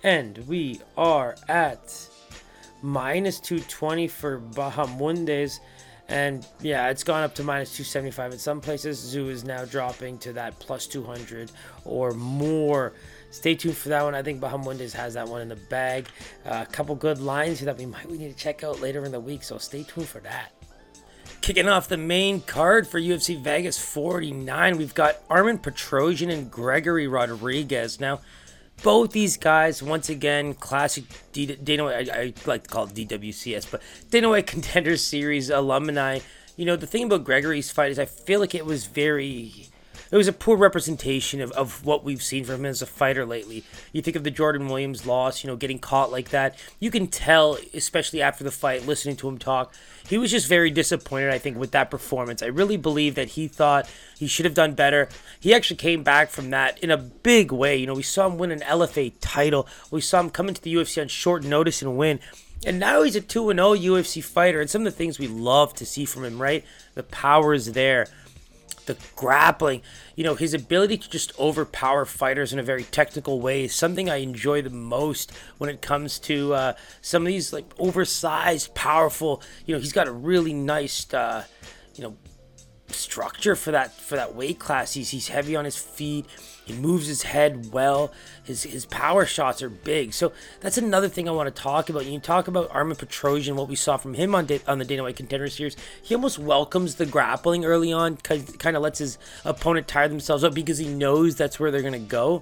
[0.03, 2.09] and we are at
[2.83, 5.61] minus 220 for Bahamondes.
[6.13, 9.17] And yeah, it's gone up to minus 275 in some places.
[9.17, 11.51] Zhu is now dropping to that plus 200
[11.87, 12.93] or more.
[13.31, 14.15] Stay tuned for that one.
[14.15, 16.07] I think Bahamondes has that one in the bag.
[16.45, 19.11] Uh, a couple good lines that we might we need to check out later in
[19.11, 20.53] the week, so stay tuned for that.
[21.41, 27.09] Kicking off the main card for UFC Vegas 49, we've got Armen Petrosyan and Gregory
[27.09, 27.99] Rodriguez.
[27.99, 28.21] Now,
[28.83, 32.95] both these guys, once again, classic D- Dana White, I, I, like to call it
[32.95, 36.21] DWCS, but Dana White Contender Series alumni.
[36.57, 39.69] You know, the thing about Gregory's fight is I feel like it was very
[40.13, 43.25] it was a poor representation of, of what we've seen from him as a fighter
[43.25, 43.65] lately.
[43.93, 46.59] You think of the Jordan Williams loss, you know, getting caught like that.
[46.79, 49.73] You can tell, especially after the fight, listening to him talk,
[50.07, 52.43] he was just very disappointed, I think, with that performance.
[52.43, 55.09] I really believe that he thought he should have done better.
[55.41, 57.77] He actually came back from that in a big way.
[57.77, 60.75] You know, we saw him win an LFA title, we saw him come into the
[60.75, 62.21] UFC on short notice and win.
[62.67, 64.61] And now he's a 2 0 UFC fighter.
[64.61, 66.65] And some of the things we love to see from him, right?
[66.95, 68.07] The power is there
[68.93, 69.83] the grappling,
[70.17, 74.09] you know, his ability to just overpower fighters in a very technical way is something
[74.09, 79.43] I enjoy the most when it comes to uh, some of these like oversized, powerful.
[79.67, 81.45] You know, he's got a really nice, uh,
[81.95, 82.17] you know,
[82.89, 84.95] structure for that for that weight class.
[84.95, 86.27] He's he's heavy on his feet.
[86.65, 88.13] He moves his head well.
[88.45, 90.13] His his power shots are big.
[90.15, 92.07] So that's another thing I want to talk about.
[92.07, 95.17] You talk about Armen Petrosyan, what we saw from him on on the Dana White
[95.17, 95.77] Contender Series.
[96.03, 100.55] He almost welcomes the grappling early on, kind of lets his opponent tire themselves up
[100.55, 102.41] because he knows that's where they're gonna go.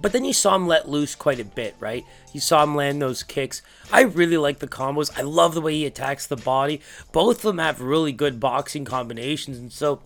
[0.00, 2.04] But then you saw him let loose quite a bit, right?
[2.32, 3.62] You saw him land those kicks.
[3.92, 5.16] I really like the combos.
[5.16, 6.80] I love the way he attacks the body.
[7.12, 10.00] Both of them have really good boxing combinations, and so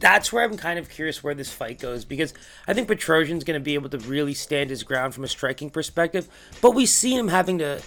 [0.00, 2.34] that's where I'm kind of curious where this fight goes because
[2.66, 5.70] I think Petrosyan's going to be able to really stand his ground from a striking
[5.70, 6.28] perspective,
[6.60, 7.80] but we see him having to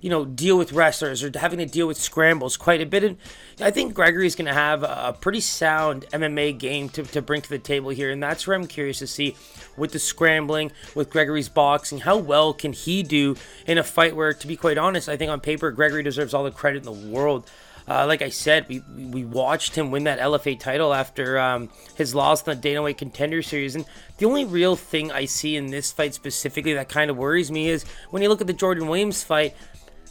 [0.00, 3.02] you know, deal with wrestlers or having to deal with scrambles quite a bit.
[3.02, 3.16] And
[3.60, 7.42] I think Gregory is going to have a pretty sound MMA game to, to bring
[7.42, 8.10] to the table here.
[8.10, 9.36] And that's where I'm curious to see
[9.76, 14.32] with the scrambling, with Gregory's boxing, how well can he do in a fight where,
[14.32, 16.92] to be quite honest, I think on paper, Gregory deserves all the credit in the
[16.92, 17.50] world.
[17.88, 22.14] Uh, like I said, we we watched him win that LFA title after um, his
[22.14, 23.86] loss in the Dana White Contender Series, and
[24.18, 27.68] the only real thing I see in this fight specifically that kind of worries me
[27.68, 29.54] is when you look at the Jordan Williams fight.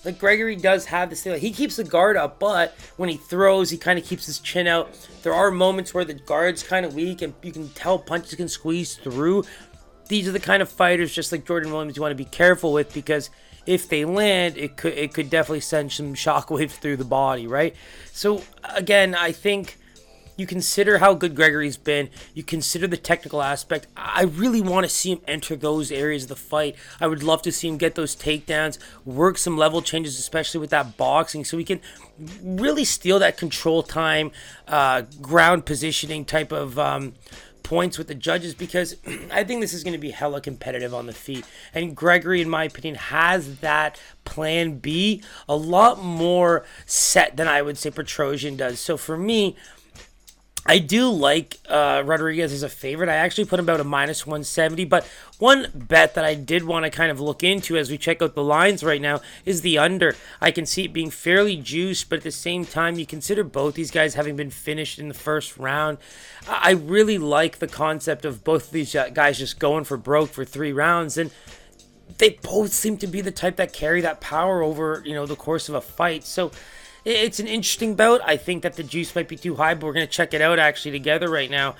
[0.05, 3.17] Like Gregory does have this thing, like he keeps the guard up, but when he
[3.17, 4.95] throws, he kind of keeps his chin out.
[5.23, 8.47] There are moments where the guard's kind of weak, and you can tell punches can
[8.47, 9.43] squeeze through.
[10.07, 12.71] These are the kind of fighters, just like Jordan Williams, you want to be careful
[12.71, 13.29] with because
[13.67, 17.75] if they land, it could it could definitely send some shockwaves through the body, right?
[18.11, 18.41] So
[18.75, 19.77] again, I think
[20.37, 23.87] you consider how good Gregory's been, you consider the technical aspect.
[23.97, 26.75] I really want to see him enter those areas of the fight.
[27.01, 30.69] I would love to see him get those takedowns, work some level changes, especially with
[30.69, 31.81] that boxing, so he can
[32.43, 34.31] really steal that control time,
[34.67, 36.77] uh, ground positioning type of.
[36.79, 37.15] Um,
[37.63, 38.95] points with the judges because
[39.31, 41.45] I think this is going to be hella competitive on the feet.
[41.73, 47.61] And Gregory, in my opinion, has that plan B a lot more set than I
[47.61, 48.79] would say Petrosyan does.
[48.79, 49.55] So for me,
[50.69, 53.07] I do like uh, Rodriguez as a favorite.
[53.07, 55.07] I actually put him about a minus 170, but
[55.39, 58.35] one bet that I did want to kind of look into as we check out
[58.35, 60.15] the lines right now is the under.
[60.41, 63.75] I can see it being fairly juiced, but at the same time, you consider both
[63.75, 65.99] these guys having been finished in the first round.
[66.49, 70.43] I really like the concept of both of these guys just going for broke for
[70.43, 71.31] three rounds, and
[72.17, 75.35] they both seem to be the type that carry that power over, you know, the
[75.37, 76.25] course of a fight.
[76.25, 76.51] So
[77.07, 78.21] it's an interesting bout.
[78.25, 80.41] I think that the juice might be too high, but we're going to check it
[80.41, 81.75] out actually together right now.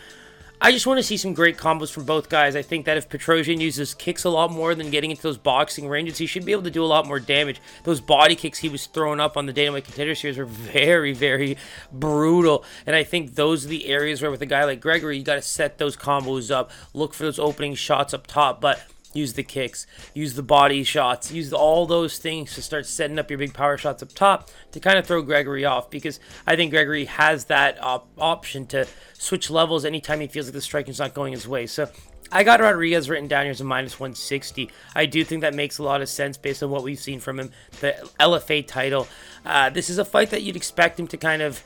[0.60, 2.56] I just want to see some great combos from both guys.
[2.56, 5.88] I think that if Petrosyan uses kicks a lot more than getting into those boxing
[5.88, 7.62] ranges, he should be able to do a lot more damage.
[7.84, 11.14] Those body kicks he was throwing up on the Dana White Contender Series were very,
[11.14, 11.58] very
[11.92, 12.64] brutal.
[12.88, 15.36] And I think those are the areas where with a guy like Gregory, you got
[15.36, 18.60] to set those combos up, look for those opening shots up top.
[18.60, 18.82] But
[19.14, 23.30] use the kicks, use the body shots, use all those things to start setting up
[23.30, 26.72] your big power shots up top to kind of throw Gregory off because I think
[26.72, 31.14] Gregory has that op- option to switch levels anytime he feels like the striking's not
[31.14, 31.66] going his way.
[31.66, 31.90] So
[32.32, 34.70] I got Rodriguez written down here as a minus 160.
[34.96, 37.40] I do think that makes a lot of sense based on what we've seen from
[37.40, 37.52] him.
[37.80, 39.08] The LFA title.
[39.46, 41.64] Uh, this is a fight that you'd expect him to kind of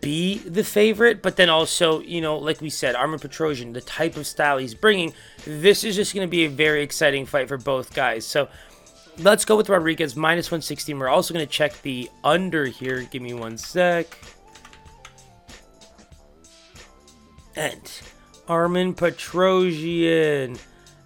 [0.00, 4.16] be the favorite, but then also, you know, like we said, Armen Petrosyan, the type
[4.16, 5.12] of style he's bringing,
[5.44, 8.24] this is just going to be a very exciting fight for both guys.
[8.24, 8.48] So
[9.18, 10.98] let's go with Rodriguez minus 116.
[10.98, 13.02] We're also going to check the under here.
[13.02, 14.16] Give me one sec.
[17.56, 18.02] And
[18.48, 20.58] Armen Petrosyan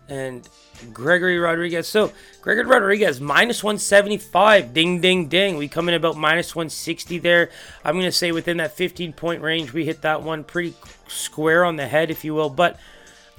[0.09, 0.49] and
[0.93, 1.89] Gregory Rodriguez.
[1.89, 4.73] So Gregory Rodriguez minus 175.
[4.73, 5.57] Ding, ding, ding.
[5.57, 7.51] We come in about minus 160 there.
[7.85, 10.75] I'm to say within that 15 point range, we hit that one pretty
[11.09, 12.51] square on the head, if you will.
[12.51, 12.79] But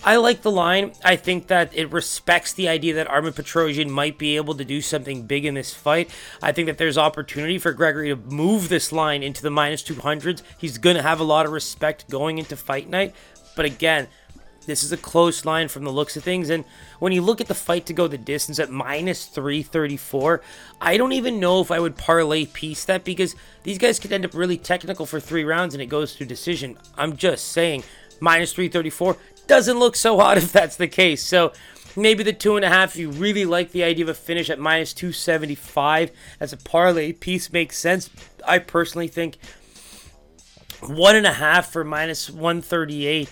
[0.04, 0.93] I like the line.
[1.04, 4.82] I think that it respects the idea that Armen Petrosyan might be able to do
[4.82, 6.10] something big in this fight.
[6.41, 10.43] I think that there's opportunity for Gregory to move this line into the minus 200s.
[10.58, 13.15] He's going to have a lot of respect going into fight night.
[13.56, 14.08] But again,
[14.67, 16.49] this is a close line from the looks of things.
[16.49, 16.65] And
[16.99, 20.41] when you look at the fight to go the distance at minus 334,
[20.80, 24.25] I don't even know if I would parlay piece that because these guys could end
[24.25, 26.77] up really technical for three rounds and it goes to decision.
[26.95, 27.84] I'm just saying,
[28.19, 31.23] minus 334 doesn't look so hot if that's the case.
[31.23, 31.53] So
[31.95, 34.49] maybe the two and a half, if you really like the idea of a finish
[34.49, 38.10] at minus 275 as a parlay piece makes sense.
[38.45, 39.38] I personally think
[40.82, 43.30] one and a half for minus 138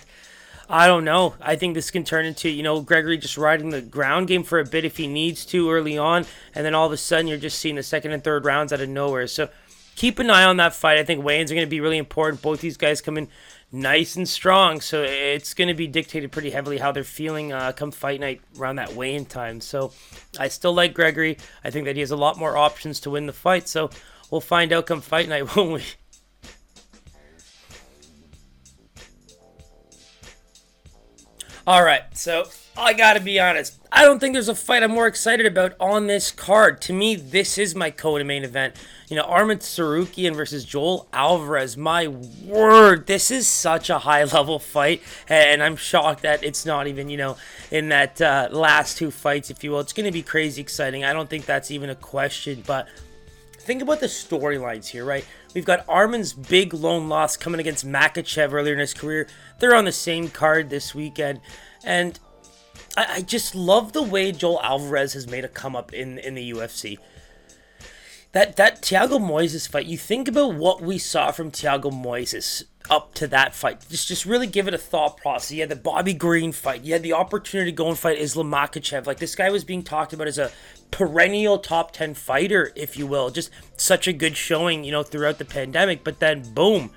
[0.68, 1.34] I don't know.
[1.40, 4.58] I think this can turn into, you know, Gregory just riding the ground game for
[4.58, 7.38] a bit if he needs to early on, and then all of a sudden you're
[7.38, 9.28] just seeing the second and third rounds out of nowhere.
[9.28, 9.48] So
[9.94, 10.98] keep an eye on that fight.
[10.98, 12.42] I think weigh-ins are going to be really important.
[12.42, 13.28] Both these guys come in
[13.70, 17.70] nice and strong, so it's going to be dictated pretty heavily how they're feeling uh,
[17.72, 19.60] come fight night around that weigh-in time.
[19.60, 19.92] So
[20.38, 21.38] I still like Gregory.
[21.62, 23.68] I think that he has a lot more options to win the fight.
[23.68, 23.90] So
[24.30, 25.84] we'll find out come fight night, won't we?
[31.66, 32.44] All right, so
[32.76, 33.80] I gotta be honest.
[33.90, 36.80] I don't think there's a fight I'm more excited about on this card.
[36.82, 38.76] To me, this is my co-main event.
[39.08, 41.76] You know, Arman Tsarukyan versus Joel Alvarez.
[41.76, 47.08] My word, this is such a high-level fight, and I'm shocked that it's not even,
[47.08, 47.36] you know,
[47.72, 49.80] in that uh, last two fights, if you will.
[49.80, 51.04] It's to be crazy exciting.
[51.04, 52.86] I don't think that's even a question, but
[53.66, 55.24] think about the storylines here, right?
[55.52, 59.26] We've got Arman's big lone loss coming against Makhachev earlier in his career.
[59.58, 61.40] They're on the same card this weekend.
[61.84, 62.18] And
[62.96, 66.34] I, I just love the way Joel Alvarez has made a come up in, in
[66.34, 66.98] the UFC.
[68.32, 73.14] That that Thiago Moises fight, you think about what we saw from Thiago Moises up
[73.14, 73.84] to that fight.
[73.88, 75.52] Just just really give it a thought process.
[75.52, 76.84] You had the Bobby Green fight.
[76.84, 79.06] You had the opportunity to go and fight Islam Makhachev.
[79.06, 80.50] Like this guy was being talked about as a
[80.90, 83.30] perennial top 10 fighter, if you will.
[83.30, 86.04] Just such a good showing, you know, throughout the pandemic.
[86.04, 86.90] But then boom.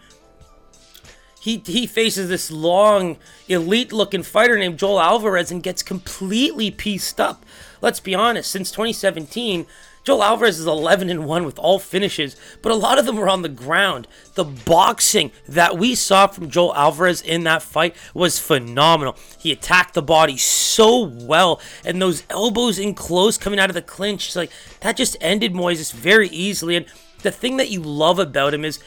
[1.41, 3.15] He, he faces this long,
[3.47, 7.45] elite looking fighter named Joel Alvarez and gets completely pieced up.
[7.81, 9.65] Let's be honest, since 2017,
[10.09, 13.29] Joel Alvarez is 11 and 1 with all finishes, but a lot of them were
[13.29, 14.07] on the ground.
[14.33, 19.15] The boxing that we saw from Joel Alvarez in that fight was phenomenal.
[19.37, 23.83] He attacked the body so well, and those elbows in close coming out of the
[23.83, 26.75] clinch, like that just ended Moises very easily.
[26.75, 26.87] And
[27.21, 28.79] the thing that you love about him is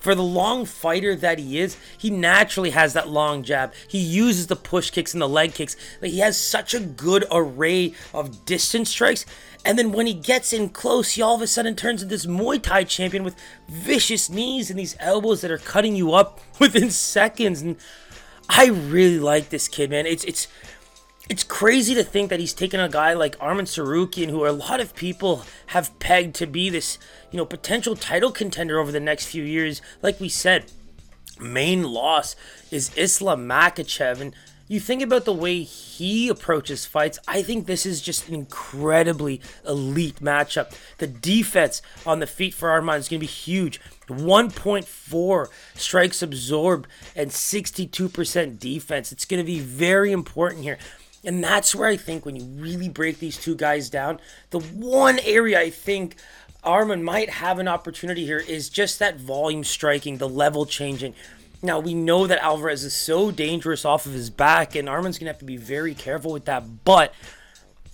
[0.00, 3.72] for the long fighter that he is, he naturally has that long jab.
[3.86, 5.76] He uses the push kicks and the leg kicks.
[6.02, 9.26] Like he has such a good array of distance strikes
[9.64, 12.26] and then when he gets in close, he all of a sudden turns into this
[12.26, 13.36] Muay Thai champion with
[13.68, 17.60] vicious knees and these elbows that are cutting you up within seconds.
[17.60, 17.76] And
[18.48, 20.06] I really like this kid, man.
[20.06, 20.48] It's it's
[21.30, 24.80] it's crazy to think that he's taken a guy like Arman Tsarukyan, who a lot
[24.80, 26.98] of people have pegged to be this,
[27.30, 29.80] you know, potential title contender over the next few years.
[30.02, 30.72] Like we said,
[31.38, 32.34] main loss
[32.72, 34.34] is Islam Makhachev, and
[34.66, 39.40] you think about the way he approaches fights, I think this is just an incredibly
[39.64, 40.74] elite matchup.
[40.98, 43.80] The defense on the feet for Arman is going to be huge.
[44.08, 49.12] 1.4 strikes absorbed and 62% defense.
[49.12, 50.78] It's going to be very important here.
[51.24, 55.18] And that's where I think when you really break these two guys down, the one
[55.20, 56.16] area I think
[56.64, 61.14] Arman might have an opportunity here is just that volume striking, the level changing.
[61.62, 65.30] Now we know that Alvarez is so dangerous off of his back, and Arman's gonna
[65.30, 66.84] have to be very careful with that.
[66.84, 67.12] But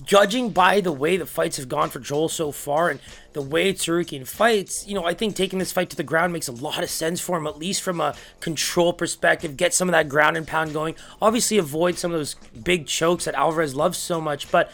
[0.04, 3.00] judging by the way the fights have gone for Joel so far and
[3.36, 6.48] the way Tsarukyan fights, you know, I think taking this fight to the ground makes
[6.48, 9.58] a lot of sense for him, at least from a control perspective.
[9.58, 10.94] Get some of that ground and pound going.
[11.20, 14.72] Obviously, avoid some of those big chokes that Alvarez loves so much, but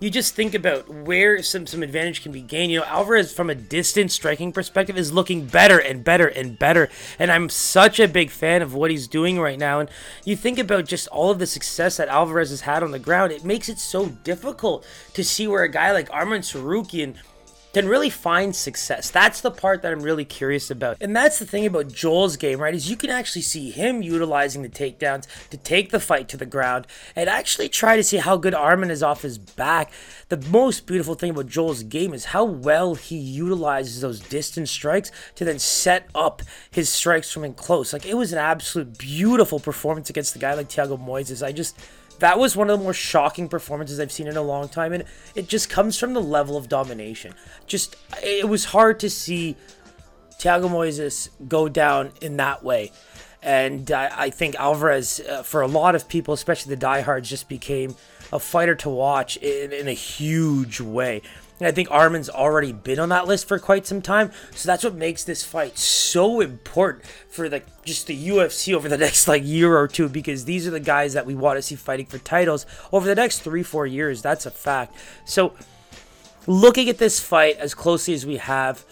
[0.00, 2.72] you just think about where some some advantage can be gained.
[2.72, 6.88] You know, Alvarez from a distance striking perspective is looking better and better and better,
[7.18, 9.80] and I'm such a big fan of what he's doing right now.
[9.80, 9.90] And
[10.24, 13.32] you think about just all of the success that Alvarez has had on the ground,
[13.32, 17.16] it makes it so difficult to see where a guy like Arman Tsarukyan
[17.72, 19.10] can really find success.
[19.10, 20.96] That's the part that I'm really curious about.
[21.00, 22.74] And that's the thing about Joel's game, right?
[22.74, 26.46] Is you can actually see him utilizing the takedowns to take the fight to the
[26.46, 29.92] ground and actually try to see how good Arman is off his back.
[30.28, 35.10] The most beautiful thing about Joel's game is how well he utilizes those distance strikes
[35.36, 37.92] to then set up his strikes from in close.
[37.92, 41.44] Like it was an absolute beautiful performance against the guy like Thiago Moises.
[41.44, 41.78] I just
[42.18, 45.04] that was one of the more shocking performances I've seen in a long time, and
[45.34, 47.34] it just comes from the level of domination.
[47.66, 49.56] Just it was hard to see
[50.38, 52.92] Thiago Moises go down in that way,
[53.42, 57.48] and I, I think Alvarez, uh, for a lot of people, especially the diehards, just
[57.48, 57.96] became
[58.32, 61.22] a fighter to watch in, in a huge way.
[61.58, 64.30] And I think Arman's already been on that list for quite some time.
[64.52, 68.98] So that's what makes this fight so important for the just the UFC over the
[68.98, 71.74] next like year or two because these are the guys that we want to see
[71.74, 74.22] fighting for titles over the next 3-4 years.
[74.22, 74.94] That's a fact.
[75.24, 75.54] So
[76.46, 78.84] looking at this fight as closely as we have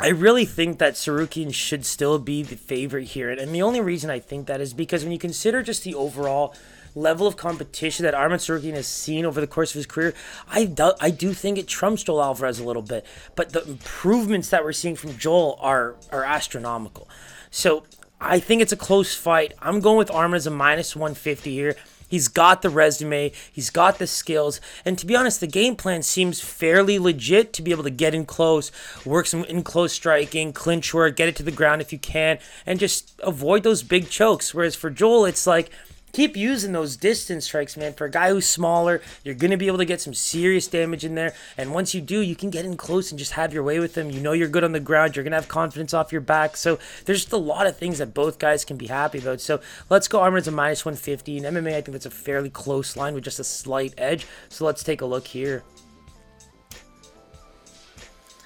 [0.00, 3.30] I really think that Tsarukyan should still be the favorite here.
[3.30, 6.56] And the only reason I think that is because when you consider just the overall
[6.94, 10.14] level of competition that Arman Tsarukyan has seen over the course of his career,
[10.48, 13.06] I do, I do think it trumps Joel Alvarez a little bit.
[13.34, 17.08] But the improvements that we're seeing from Joel are are astronomical.
[17.50, 17.84] So
[18.20, 19.52] I think it's a close fight.
[19.60, 21.76] I'm going with Arman as a minus 150 here.
[22.08, 26.02] He's got the resume, he's got the skills, and to be honest, the game plan
[26.02, 28.70] seems fairly legit to be able to get in close,
[29.06, 32.38] work some in close striking, clinch work, get it to the ground if you can,
[32.66, 34.52] and just avoid those big chokes.
[34.52, 35.70] Whereas for Joel, it's like
[36.12, 37.94] keep using those distance strikes, man.
[37.94, 41.04] For a guy who's smaller, you're going to be able to get some serious damage
[41.04, 41.34] in there.
[41.56, 43.96] And once you do, you can get in close and just have your way with
[43.96, 44.10] him.
[44.10, 45.16] You know you're good on the ground.
[45.16, 46.56] You're going to have confidence off your back.
[46.56, 49.40] So there's just a lot of things that both guys can be happy about.
[49.40, 51.38] So let's go Arman's a minus 150.
[51.38, 54.26] In MMA, I think that's a fairly close line with just a slight edge.
[54.48, 55.64] So let's take a look here.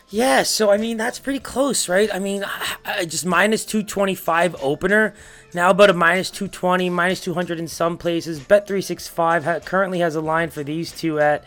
[0.09, 2.09] Yeah, so I mean that's pretty close, right?
[2.15, 2.45] I mean,
[2.85, 5.15] I, just minus 225 opener,
[5.55, 8.39] now about a minus 220, minus 200 in some places.
[8.41, 11.45] Bet 365 ha- currently has a line for these two at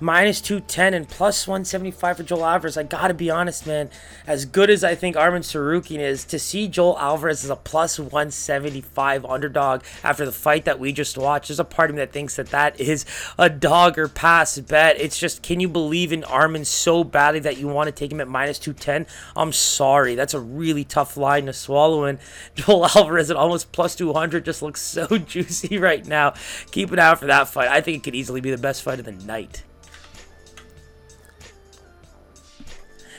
[0.00, 2.76] minus 210 and plus 175 for Joel Alvarez.
[2.76, 3.90] I gotta be honest, man.
[4.26, 7.98] As good as I think Arman Tsarukyan is, to see Joel Alvarez as a plus
[7.98, 12.12] 175 underdog after the fight that we just watched, there's a part of me that
[12.12, 13.04] thinks that that is
[13.38, 15.00] a dog or pass bet.
[15.00, 18.20] It's just, can you believe in Arman so badly that you want to take him
[18.20, 19.06] at minus 210?
[19.36, 20.14] I'm sorry.
[20.14, 22.04] That's a really tough line to swallow.
[22.04, 22.18] And
[22.54, 26.34] Joel Alvarez at almost plus 200 just looks so juicy right now.
[26.70, 27.68] Keep it out for that fight.
[27.68, 29.62] I think it could easily be the best fight of the night.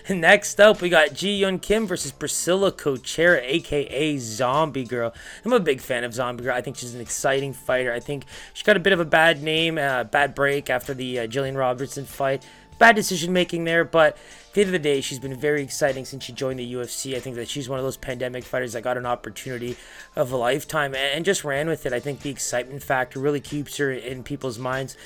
[0.10, 5.12] Next up, we got Ji Yeon Kim versus Priscilla Cachoeira, aka Zombie Girl.
[5.44, 6.54] I'm a big fan of Zombie Girl.
[6.54, 7.92] I think she's an exciting fighter.
[7.92, 11.22] I think she got a bit of a bad name, uh, bad break after the
[11.22, 12.46] uh, Gillian Robertson fight.
[12.78, 16.06] Bad decision making there, but at the end of the day, she's been very exciting
[16.06, 17.16] since she joined the UFC.
[17.16, 19.76] I think that she's one of those pandemic fighters that got an opportunity
[20.16, 21.94] of a lifetime and just ran with it.
[21.94, 24.98] I think the excitement factor really keeps her in people's minds.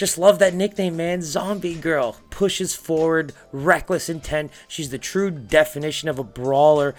[0.00, 1.20] Just love that nickname, man.
[1.20, 2.16] Zombie Girl.
[2.30, 4.50] Pushes forward, reckless intent.
[4.66, 6.94] She's the true definition of a brawler.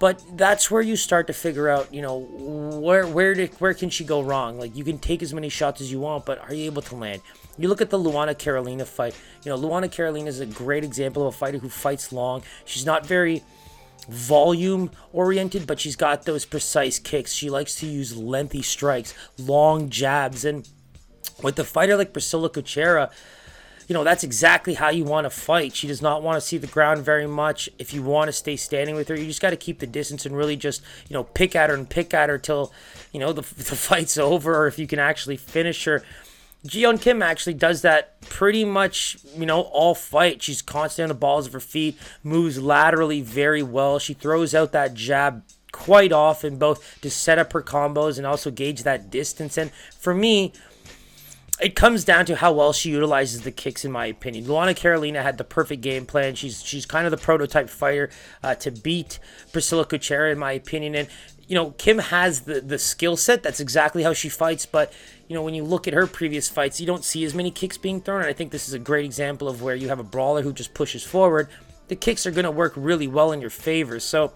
[0.00, 3.90] But that's where you start to figure out, you know, where where did, where can
[3.90, 4.58] she go wrong?
[4.58, 6.96] Like you can take as many shots as you want, but are you able to
[6.96, 7.20] land?
[7.58, 9.14] You look at the Luana Carolina fight.
[9.44, 12.42] You know, Luana Carolina is a great example of a fighter who fights long.
[12.64, 13.42] She's not very
[14.08, 17.34] volume oriented, but she's got those precise kicks.
[17.34, 20.66] She likes to use lengthy strikes, long jabs, and
[21.42, 23.10] with a fighter like Priscilla Cachoeira,
[23.88, 25.74] you know, that's exactly how you want to fight.
[25.74, 27.70] She does not want to see the ground very much.
[27.78, 30.26] If you want to stay standing with her, you just got to keep the distance
[30.26, 32.70] and really just, you know, pick at her and pick at her till,
[33.12, 36.04] you know, the, the fight's over or if you can actually finish her.
[36.66, 40.42] Ji Yeon Kim actually does that pretty much, you know, all fight.
[40.42, 43.98] She's constantly on the balls of her feet, moves laterally very well.
[43.98, 48.50] She throws out that jab quite often, both to set up her combos and also
[48.50, 49.56] gauge that distance.
[49.56, 50.52] And for me,
[51.60, 54.44] it comes down to how well she utilizes the kicks, in my opinion.
[54.44, 56.34] Luana Carolina had the perfect game plan.
[56.34, 58.10] She's she's kind of the prototype fighter
[58.42, 59.18] uh, to beat
[59.52, 60.94] Priscilla Cachoeira, in my opinion.
[60.94, 61.08] And
[61.48, 63.42] you know, Kim has the the skill set.
[63.42, 64.66] That's exactly how she fights.
[64.66, 64.92] But
[65.26, 67.76] you know, when you look at her previous fights, you don't see as many kicks
[67.76, 68.20] being thrown.
[68.20, 70.52] And I think this is a great example of where you have a brawler who
[70.52, 71.48] just pushes forward.
[71.88, 73.98] The kicks are going to work really well in your favor.
[73.98, 74.32] So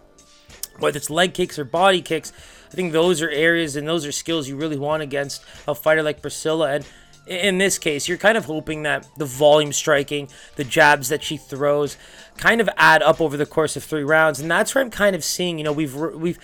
[0.78, 2.32] whether it's leg kicks or body kicks,
[2.72, 6.02] I think those are areas and those are skills you really want against a fighter
[6.02, 6.72] like Priscilla.
[6.72, 6.86] And
[7.26, 11.36] in this case, you're kind of hoping that the volume striking, the jabs that she
[11.36, 11.96] throws,
[12.36, 15.14] kind of add up over the course of three rounds, and that's where I'm kind
[15.14, 15.58] of seeing.
[15.58, 16.38] You know, we've we've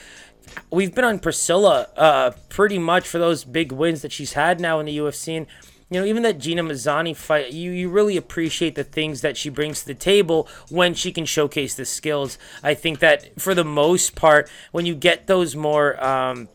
[0.70, 4.78] we've been on Priscilla uh, pretty much for those big wins that she's had now
[4.78, 5.46] in the UFC, and
[5.90, 9.48] you know, even that Gina Mazany fight, you, you really appreciate the things that she
[9.48, 12.36] brings to the table when she can showcase the skills.
[12.62, 16.48] I think that for the most part, when you get those more um,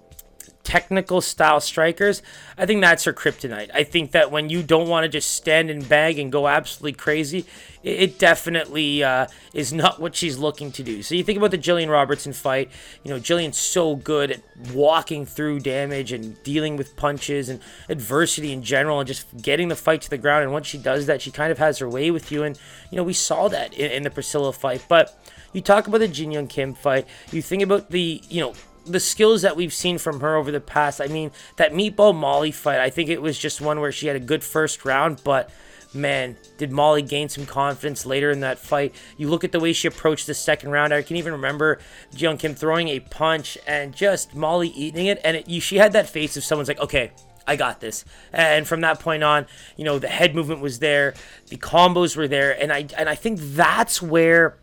[0.63, 2.21] technical style strikers,
[2.57, 3.69] I think that's her kryptonite.
[3.73, 6.93] I think that when you don't want to just stand and bag and go absolutely
[6.93, 7.45] crazy,
[7.83, 11.03] it, definitely uh, is not what she's looking to do.
[11.03, 12.71] So you think about the Gillian Robertson fight.
[13.03, 14.41] You know, Gillian's so good at
[14.73, 17.59] walking through damage and dealing with punches and
[17.89, 20.43] adversity in general and just getting the fight to the ground.
[20.43, 22.43] And once she does that, she kind of has her way with you.
[22.43, 22.57] And,
[22.89, 24.85] you know, we saw that in, in the Priscilla fight.
[24.87, 25.19] But
[25.51, 28.53] you talk about the Ji Yeon Kim fight, you think about the, you know,
[28.85, 31.01] the skills that we've seen from her over the past.
[31.01, 34.15] I mean, that Meatball Molly fight, I think it was just one where she had
[34.15, 35.49] a good first round, but
[35.93, 38.95] man, did Molly gain some confidence later in that fight?
[39.17, 40.93] You look at the way she approached the second round.
[40.93, 41.79] I can even remember
[42.15, 45.93] Jung Kim throwing a punch and just Molly eating it, and it, you, she had
[45.93, 47.11] that face of someone's like, okay.
[47.45, 48.05] I got this.
[48.31, 51.13] And from that point on, you know, the head movement was there,
[51.49, 54.57] the combos were there, and I and I think that's where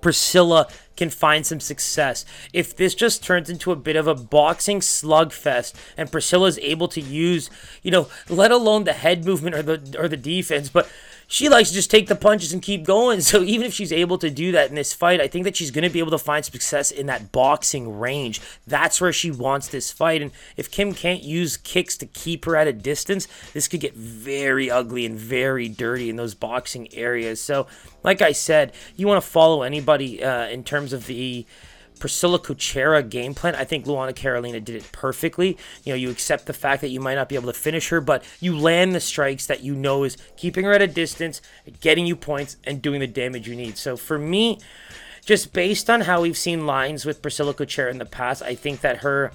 [0.00, 2.24] Priscilla can find some success.
[2.52, 6.88] If this just turns into a bit of a boxing slugfest and Priscilla is able
[6.88, 7.50] to use,
[7.82, 10.88] you know, let alone the head movement or the or the defense, but
[11.26, 13.20] she likes to just take the punches and keep going.
[13.32, 15.70] So even if she's able to do that in this fight, I think that she's
[15.70, 18.42] going to be able to find success in that boxing range.
[18.66, 20.20] That's where she wants this fight.
[20.20, 23.94] And if Kim can't use kicks to keep her at a distance, this could get
[23.94, 27.40] very ugly and very dirty in those boxing areas.
[27.40, 27.66] So,
[28.02, 31.46] like I said, you want to follow anybody uh, in terms of the
[32.02, 35.56] Priscilla Cachoeira game plan, I think Luana Carolina did it perfectly.
[35.84, 38.00] You know, you accept the fact that you might not be able to finish her,
[38.00, 41.40] but you land the strikes that you know is keeping her at a distance,
[41.80, 43.78] getting you points, and doing the damage you need.
[43.78, 44.58] So for me,
[45.24, 48.80] just based on how we've seen lines with Priscilla Cachoeira in the past, I think
[48.80, 49.30] that her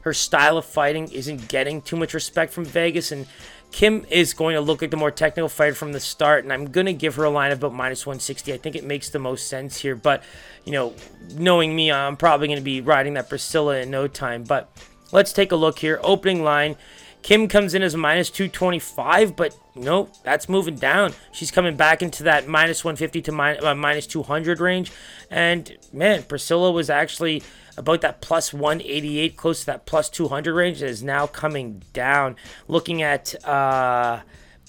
[0.00, 3.28] her style of fighting isn't getting too much respect from Vegas and
[3.70, 6.70] Kim is going to look like the more technical fighter from the start, and I'm
[6.70, 8.52] going to give her a line of about minus 160.
[8.52, 10.22] I think it makes the most sense here, but,
[10.64, 10.94] you know,
[11.34, 14.44] knowing me, I'm probably going to be riding that Priscilla in no time.
[14.44, 14.70] But
[15.12, 16.00] let's take a look here.
[16.02, 16.76] Opening line,
[17.22, 21.12] Kim comes in as minus 225, but nope, that's moving down.
[21.32, 24.92] She's coming back into that minus 150 to min- uh, minus 200 range.
[25.30, 27.42] And man, Priscilla was actually
[27.78, 32.36] about that plus 188, close to that plus 200 range, is now coming down.
[32.66, 34.20] Looking at uh,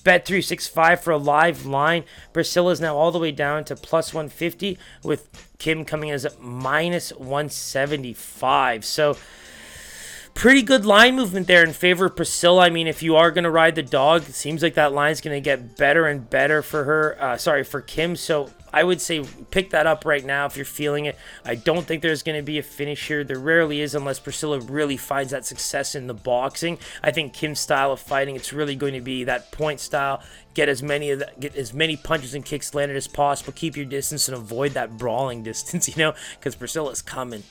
[0.04, 2.04] Bet365 for a live line,
[2.34, 7.10] Priscilla is now all the way down to plus 150, with Kim coming as minus
[7.12, 8.86] 175.
[8.86, 9.18] So,
[10.36, 12.62] pretty good line movement there in favor of Priscilla.
[12.62, 15.20] I mean, if you are going to ride the dog, it seems like that line's
[15.20, 17.18] going to get better and better for her.
[17.20, 18.16] Uh, sorry, for Kim.
[18.16, 21.18] So I would say pick that up right now if you're feeling it.
[21.46, 23.24] I don't think there's going to be a finish here.
[23.24, 26.78] There rarely is unless Priscilla really finds that success in the boxing.
[27.04, 30.22] I think Kim's style of fighting, it's really going to be that point style.
[30.54, 33.54] Get as many of the, get as many punches and kicks landed as possible.
[33.54, 37.44] Keep your distance and avoid that brawling distance, you know, because Priscilla's coming.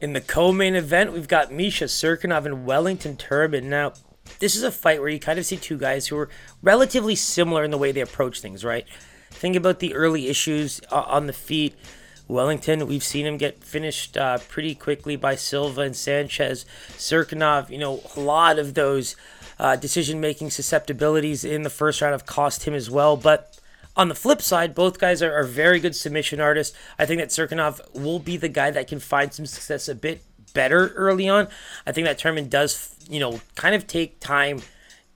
[0.00, 3.64] In the co-main event, we've got Misha Cirkunov and Wellington Turman.
[3.64, 3.92] Now,
[4.42, 6.28] this is a fight where you kind of see two guys who are
[6.62, 8.84] relatively similar in the way they approach things, right?
[9.30, 11.76] Think about the early issues uh, on the feet.
[12.26, 16.66] Wellington, we've seen him get finished uh, pretty quickly by Silva and Sanchez.
[16.94, 19.14] Cirkunov, you know, a lot of those
[19.60, 23.16] uh, decision making susceptibilities in the first round have cost him as well.
[23.16, 23.60] But
[23.96, 26.76] on the flip side, both guys are, are very good submission artists.
[26.98, 30.24] I think that Cirkunov will be the guy that can find some success a bit
[30.52, 31.48] better early on.
[31.86, 34.62] I think that Turman does, you know, kind of take time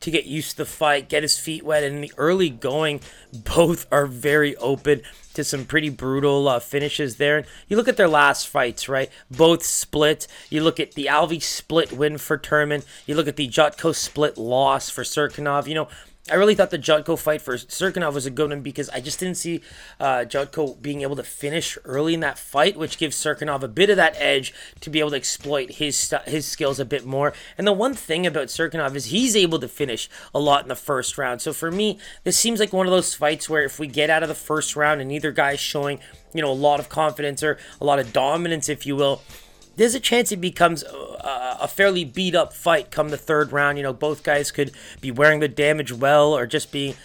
[0.00, 1.82] to get used to the fight, get his feet wet.
[1.82, 3.00] And in the early going,
[3.32, 5.02] both are very open
[5.34, 7.44] to some pretty brutal uh, finishes there.
[7.68, 9.10] You look at their last fights, right?
[9.30, 10.26] Both split.
[10.50, 12.84] You look at the Alvey split win for Turman.
[13.06, 15.66] You look at the Jotko split loss for Cirkunov.
[15.66, 15.88] You know,
[16.28, 19.20] I really thought the Jotko fight for Cirkunov was a good one because I just
[19.20, 19.60] didn't see
[20.00, 20.24] uh,
[20.82, 24.16] being able to finish early in that fight, which gives Cirkunov a bit of that
[24.18, 27.32] edge to be able to exploit his his skills a bit more.
[27.56, 30.74] And the one thing about Cirkunov is he's able to finish a lot in the
[30.74, 31.42] first round.
[31.42, 34.24] So for me, this seems like one of those fights where if we get out
[34.24, 36.00] of the first round and neither guy's showing
[36.34, 39.22] you know a lot of confidence or a lot of dominance, if you will
[39.76, 43.78] there's a chance it becomes a, a, fairly beat up fight come the third round.
[43.78, 46.96] You know, both guys could be wearing the damage well or just be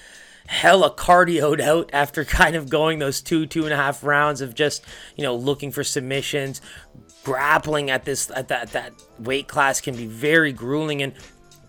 [0.48, 4.56] hella cardioed out after kind of going those two, two and a half rounds of
[4.56, 4.84] just,
[5.16, 6.62] you know, looking for submissions.
[7.24, 11.14] Grappling at this at that that weight class can be very grueling and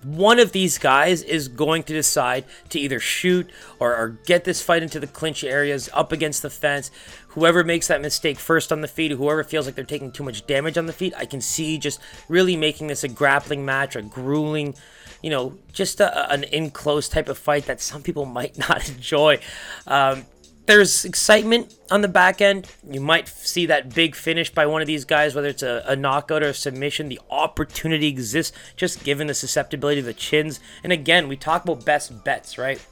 [0.05, 3.49] one of these guys is going to decide to either shoot
[3.79, 6.91] or, or, get this fight into the clinch areas up against the fence.
[7.33, 10.47] Whoever makes that mistake first on the feet, whoever feels like they're taking too much
[10.47, 14.03] damage on the feet, I can see just really making this a grappling match, a
[14.03, 14.74] grueling,
[15.22, 18.89] you know, just a, an in close type of fight that some people might not
[18.89, 19.39] enjoy.
[19.87, 20.26] Um,
[20.66, 22.70] there's excitement on the back end.
[22.89, 25.97] You might see that big finish by one of these guys, whether it's a, a,
[25.97, 27.09] knockout or a submission.
[27.09, 30.61] The opportunity exists just given the susceptibility of the chins.
[30.85, 32.85] And again, we talk about best bets, right?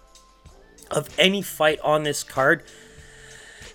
[0.91, 2.65] Of any fight on this card,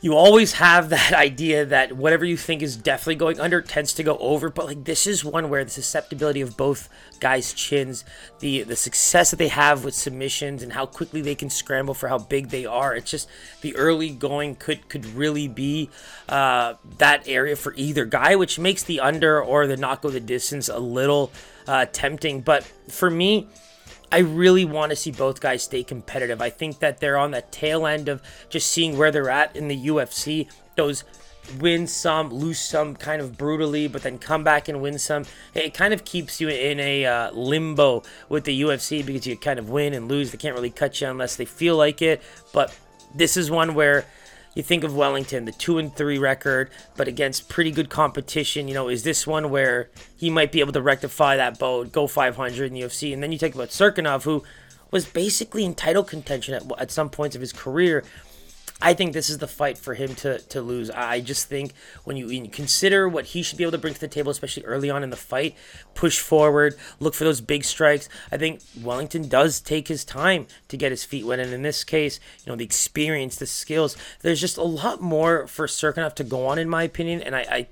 [0.06, 4.04] you always have that idea that whatever you think is definitely going under tends to
[4.04, 4.52] go over.
[4.52, 6.90] But like this is one where the susceptibility of both
[7.20, 8.06] guys' chins,
[8.40, 12.08] the the success that they have with submissions, and how quickly they can scramble for
[12.08, 12.96] how big they are.
[12.96, 13.28] It's just
[13.62, 15.90] the early going could could really be
[16.30, 20.20] uh, that area for either guy, which makes the under or the not go the
[20.20, 21.32] distance a little
[21.68, 22.42] uh, tempting.
[22.42, 23.48] But for me
[24.12, 26.42] I really want to see both guys stay competitive.
[26.42, 29.68] I think that they're on the tail end of just seeing where they're at in
[29.68, 30.48] the UFC.
[30.76, 31.04] Those
[31.60, 35.26] win some, lose some kind of brutally, but then come back and win some.
[35.54, 39.60] It kind of keeps you in a uh, limbo with the UFC because you kind
[39.60, 40.32] of win and lose.
[40.32, 42.22] They can't really cut you unless they feel like it.
[42.54, 42.78] But
[43.14, 44.06] this is one where
[44.56, 48.68] you think of Wellington, the two and three record, but against pretty good competition.
[48.68, 52.08] You know, is this one where he might be able to rectify that boat, go
[52.08, 53.14] 500 in the UFC?
[53.14, 54.44] And then you talk about Cirkunov, who
[54.92, 58.04] was basically in title contention at, at some points of his career,
[58.86, 60.92] I think this is the fight for him to, to lose.
[60.92, 61.74] I just think
[62.04, 64.30] when you, when you, consider what he should be able to bring to the table,
[64.30, 65.56] especially early on in the fight,
[65.96, 68.08] push forward, look for those big strikes.
[68.32, 71.40] I think Wellington does take his time to get his feet wet.
[71.40, 75.48] And in this case, you know, the experience, the skills, there's just a lot more
[75.48, 77.24] for Cirkunov to go on, in my opinion.
[77.24, 77.68] And I, I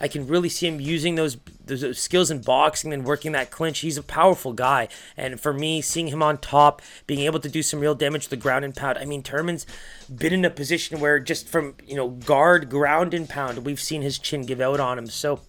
[0.00, 3.80] I can really see him using those those skills in boxing and working that clinch.
[3.80, 7.62] He's a powerful guy, and for me, seeing him on top, being able to do
[7.62, 8.98] some real damage to the ground and pound.
[8.98, 9.66] I mean, Turman's
[10.14, 14.02] been in a position where just from you know guard, ground and pound, we've seen
[14.02, 15.06] his chin give out on him.
[15.06, 15.40] So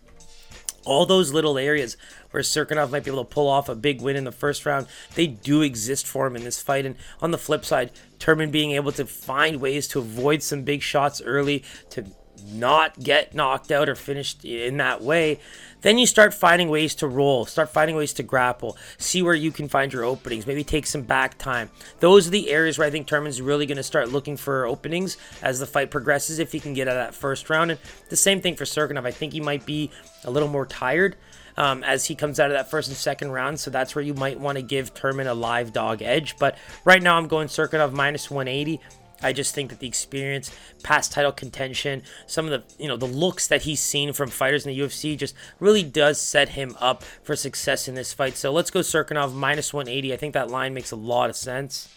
[0.86, 1.98] all those little areas
[2.32, 4.88] where Cirkunov might be able to pull off a big win in the first round,
[5.16, 6.86] they do exist for him in this fight.
[6.86, 10.82] And on the flip side, Turman being able to find ways to avoid some big
[10.82, 12.06] shots early, to
[12.44, 15.40] not get knocked out or finished in that way,
[15.82, 19.52] then you start finding ways to roll, start finding ways to grapple, see where you
[19.52, 21.70] can find your openings, maybe take some back time.
[22.00, 25.18] Those are the areas where I think Turman's really going to start looking for openings
[25.42, 27.72] as the fight progresses if he can get out of that first round.
[27.72, 27.80] And
[28.10, 29.06] the same thing for Cirkunov.
[29.06, 29.90] I think he might be
[30.24, 31.16] a little more tired.
[31.58, 33.60] Um, as he comes out of that first and second round.
[33.60, 36.38] So that's where you might want to give Turman a live dog edge.
[36.38, 38.80] But right now I'm going Cirkunov minus 180.
[39.22, 40.52] I just think that the experience,
[40.84, 44.66] past title contention, some of the you know the looks that he's seen from fighters
[44.66, 48.38] in the UFC just really does set him up for success in this fight.
[48.38, 50.14] So let's go Cirkunov minus 180.
[50.14, 51.90] I think that line makes a lot of sense.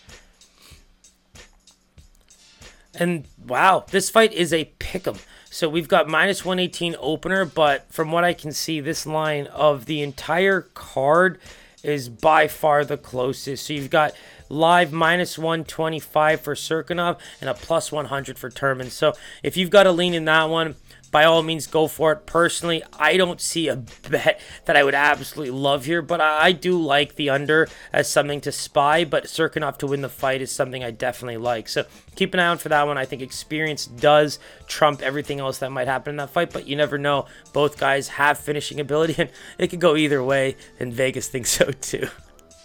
[2.94, 5.18] And wow, this fight is a pick'em.
[5.50, 9.86] So we've got minus 118 opener, but from what I can see, this line of
[9.86, 11.38] the entire card
[11.82, 13.66] is by far the closest.
[13.66, 14.14] So you've got
[14.52, 18.90] live minus 125 for Cirkunov and a plus 100 for Turman.
[18.90, 20.76] So if you've got a lean in that one,
[21.10, 22.26] by all means go for it.
[22.26, 26.80] Personally, I don't see a bet that I would absolutely love here, but I do
[26.80, 29.04] like the under as something to spy.
[29.04, 31.68] But Cirkunov to win the fight is something I definitely like.
[31.68, 31.84] So
[32.14, 32.98] keep an eye out for that one.
[32.98, 36.76] I think experience does trump everything else that might happen in that fight, but you
[36.76, 37.26] never know.
[37.52, 41.70] Both guys have finishing ability, and it could go either way, and Vegas thinks so
[41.72, 42.08] too.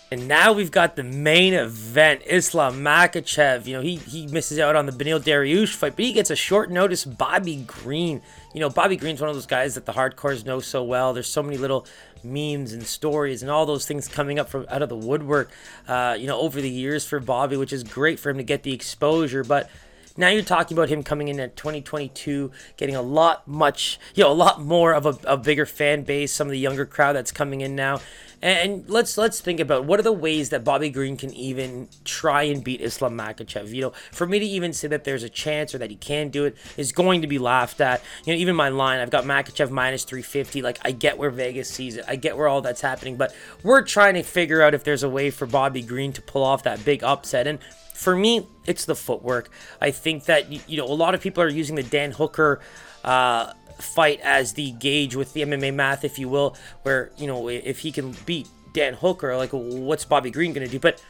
[0.10, 2.22] And now we've got the main event.
[2.26, 3.66] Islam Makhachev.
[3.66, 6.36] you know, he, he misses out on the Beneil Dariush fight, but he gets a
[6.36, 8.22] short notice Bobby Green.
[8.54, 11.14] You know, Bobby Green's one of those guys that the hardcores know so well.
[11.14, 11.86] There's so many little
[12.24, 15.52] memes and stories and all those things coming up from out of the woodwork,
[15.90, 18.64] uh, you know, over the years for Bobby, which is great for him to get
[18.64, 19.44] the exposure.
[19.44, 19.70] But
[20.16, 24.32] now you're talking about him coming in at 2022, getting a lot much, you know,
[24.32, 27.32] a lot more of a, a bigger fan base, some of the younger crowd that's
[27.32, 28.00] coming in now.
[28.42, 32.44] And let's let's think about what are the ways that Bobby Green can even try
[32.44, 33.70] and beat Islam Makhachev.
[33.74, 36.30] You know, for me to even say that there's a chance or that he can
[36.30, 38.04] do it is going to be laughed at.
[38.26, 40.62] You know, even my line, I've got Makhachev minus 350.
[40.62, 43.82] Like I get where Vegas sees it, I get where all that's happening, but we're
[43.82, 46.86] trying to figure out if there's a way for Bobby Green to pull off that
[46.86, 47.48] big upset.
[47.48, 47.58] And
[47.96, 49.50] for me, it's the footwork.
[49.82, 52.60] I think that you know a lot of people are using the Dan Hooker.
[53.04, 57.48] Uh, fight as the gauge with the MMA math, if you will, where, you know,
[57.48, 60.80] if he can beat Dan Hooker, like, what's Bobby Green going to do?
[60.80, 61.02] But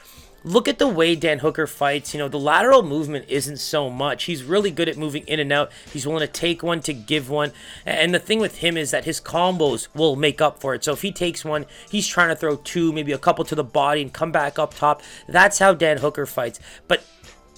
[0.43, 2.13] look at the way Dan Hooker fights.
[2.13, 4.25] You know, the lateral movement isn't so much.
[4.25, 5.71] He's really good at moving in and out.
[5.91, 7.51] He's willing to take one to give one.
[7.85, 10.83] And the thing with him is that his combos will make up for it.
[10.83, 13.63] So if he takes one, he's trying to throw two, maybe a couple to the
[13.63, 15.01] body and come back up top.
[15.27, 16.59] That's how Dan Hooker fights.
[16.87, 17.03] But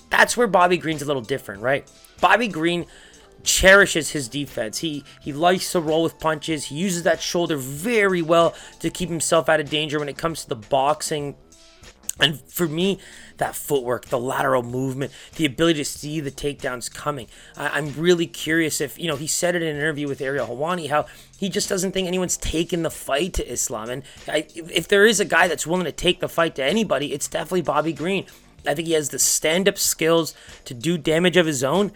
[0.10, 1.90] that's where Bobby Green's a little different, right?
[2.20, 2.86] Bobby Green
[3.44, 4.80] cherishes his defense.
[4.80, 6.66] He he likes to roll with punches.
[6.66, 10.44] He uses that shoulder very well to keep himself out of danger when it comes
[10.44, 11.36] to the boxing.
[12.22, 13.00] And for me,
[13.38, 17.28] that footwork, the lateral movement, the ability to see the takedowns coming.
[17.56, 20.48] I, am really curious if, you know, he said it in an interview with Ariel
[20.48, 21.06] Helwani how
[21.38, 23.90] he just doesn't think anyone's taken the fight to Islam.
[23.90, 27.14] And I, if there is a guy that's willing to take the fight to anybody,
[27.14, 28.26] it's definitely Bobby Green.
[28.68, 30.36] I think he has the stand up skills
[30.66, 31.94] to do damage of his own.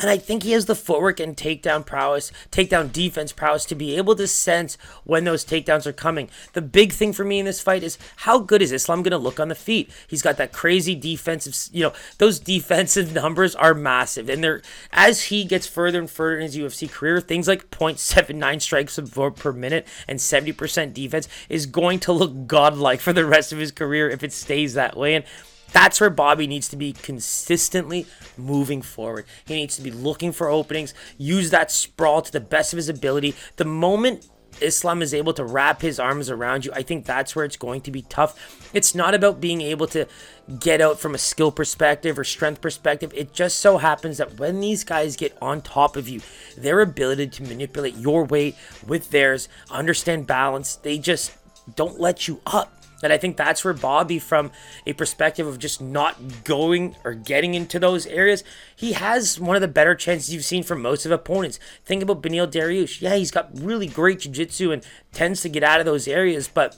[0.00, 3.96] And I think he has the footwork and takedown prowess, takedown defense prowess to be
[3.96, 6.30] able to sense when those takedowns are coming.
[6.54, 9.18] The big thing for me in this fight is how good is Islam going to
[9.18, 9.90] look on the feet?
[10.08, 14.30] He's got that crazy defensive, you know, those defensive numbers are massive.
[14.30, 18.62] And they're, as he gets further and further in his UFC career, things like 0.79
[18.62, 18.98] strikes
[19.36, 23.70] per minute and 70% defense is going to look godlike for the rest of his
[23.70, 25.14] career if it stays that way.
[25.14, 25.26] And
[25.72, 28.06] that's where Bobby needs to be consistently
[28.36, 29.26] moving forward.
[29.44, 32.88] He needs to be looking for openings, use that sprawl to the best of his
[32.88, 33.34] ability.
[33.56, 34.28] The moment
[34.60, 37.80] Islam is able to wrap his arms around you, I think that's where it's going
[37.82, 38.70] to be tough.
[38.74, 40.06] It's not about being able to
[40.58, 43.12] get out from a skill perspective or strength perspective.
[43.14, 46.20] It just so happens that when these guys get on top of you,
[46.56, 48.56] their ability to manipulate your weight
[48.86, 51.32] with theirs, understand balance, they just
[51.76, 52.79] don't let you up.
[53.02, 54.50] And I think that's where Bobby, from
[54.86, 58.44] a perspective of just not going or getting into those areas,
[58.76, 61.58] he has one of the better chances you've seen from most of opponents.
[61.84, 63.00] Think about Beneil Dariush.
[63.00, 66.76] Yeah, he's got really great jiu-jitsu and tends to get out of those areas, but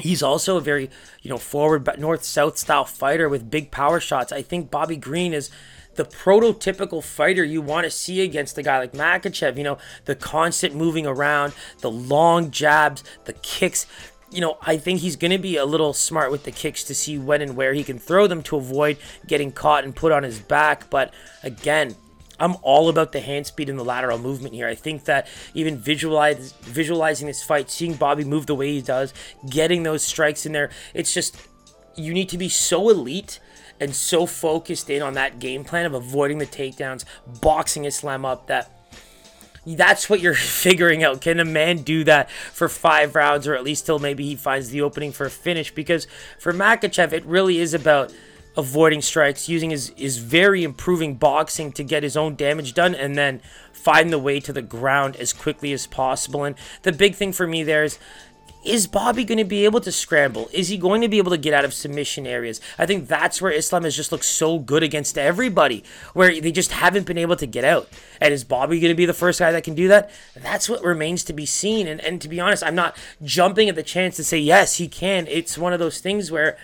[0.00, 0.90] he's also a very,
[1.22, 4.32] you know, forward but north-south style fighter with big power shots.
[4.32, 5.50] I think Bobby Green is
[5.96, 9.56] the prototypical fighter you want to see against a guy like Makhachev.
[9.56, 13.86] You know, the constant moving around, the long jabs, the kicks
[14.34, 16.94] you know, I think he's going to be a little smart with the kicks to
[16.94, 20.24] see when and where he can throw them to avoid getting caught and put on
[20.24, 20.90] his back.
[20.90, 21.94] But again,
[22.40, 24.66] I'm all about the hand speed and the lateral movement here.
[24.66, 29.14] I think that even visualize, visualizing this fight, seeing Bobby move the way he does,
[29.48, 31.36] getting those strikes in there, it's just
[31.96, 33.38] you need to be so elite
[33.80, 37.04] and so focused in on that game plan of avoiding the takedowns,
[37.40, 38.83] boxing Islam up that
[39.66, 41.20] that's what you're figuring out.
[41.20, 44.70] Can a man do that for five rounds, or at least till maybe he finds
[44.70, 45.74] the opening for a finish?
[45.74, 46.06] Because
[46.38, 48.12] for Makhachev, it really is about
[48.56, 53.16] avoiding strikes, using his, his very improving boxing to get his own damage done, and
[53.16, 53.40] then
[53.72, 56.44] find the way to the ground as quickly as possible.
[56.44, 57.98] And the big thing for me there is
[58.64, 60.48] is Bobby going to be able to scramble?
[60.52, 62.60] Is he going to be able to get out of submission areas?
[62.78, 65.84] I think that's where Islam has just looked so good against everybody,
[66.14, 67.88] where they just haven't been able to get out.
[68.20, 70.10] And is Bobby going to be the first guy that can do that?
[70.34, 71.86] That's what remains to be seen.
[71.86, 74.88] And, and to be honest, I'm not jumping at the chance to say, yes, he
[74.88, 75.26] can.
[75.28, 76.56] It's one of those things where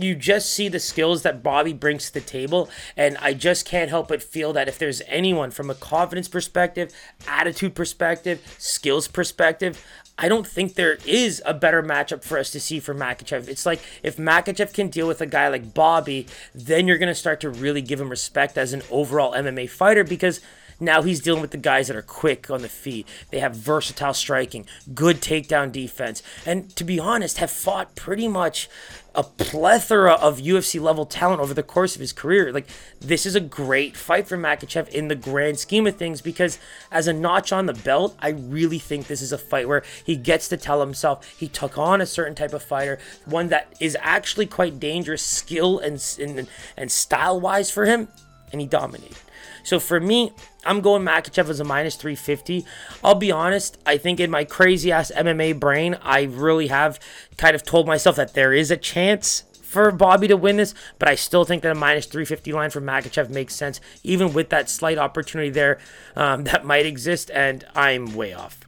[0.00, 2.70] you just see the skills that Bobby brings to the table.
[2.96, 6.92] And I just can't help but feel that if there's anyone from a confidence perspective,
[7.28, 9.84] attitude perspective, skills perspective,
[10.22, 13.48] I don't think there is a better matchup for us to see for Makhachev.
[13.48, 17.14] It's like if Makhachev can deal with a guy like Bobby, then you're going to
[17.14, 20.40] start to really give him respect as an overall MMA fighter because
[20.80, 23.06] now he's dealing with the guys that are quick on the feet.
[23.30, 28.68] They have versatile striking, good takedown defense, and to be honest, have fought pretty much
[29.14, 32.52] a plethora of UFC level talent over the course of his career.
[32.52, 32.68] Like
[33.00, 36.58] this is a great fight for Makhachev in the grand scheme of things because
[36.90, 40.16] as a notch on the belt, I really think this is a fight where he
[40.16, 43.96] gets to tell himself he took on a certain type of fighter, one that is
[44.00, 48.08] actually quite dangerous skill and and, and style wise for him,
[48.52, 49.16] and he dominated.
[49.62, 50.32] So for me,
[50.64, 52.64] I'm going Makhachev as a minus 350.
[53.04, 56.98] I'll be honest, I think in my crazy ass MMA brain, I really have
[57.36, 61.08] kind of told myself that there is a chance for Bobby to win this, but
[61.08, 64.68] I still think that a minus 350 line for Makhachev makes sense, even with that
[64.68, 65.78] slight opportunity there
[66.16, 68.58] um, that might exist, and I'm way off.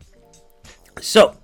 [1.00, 1.36] So,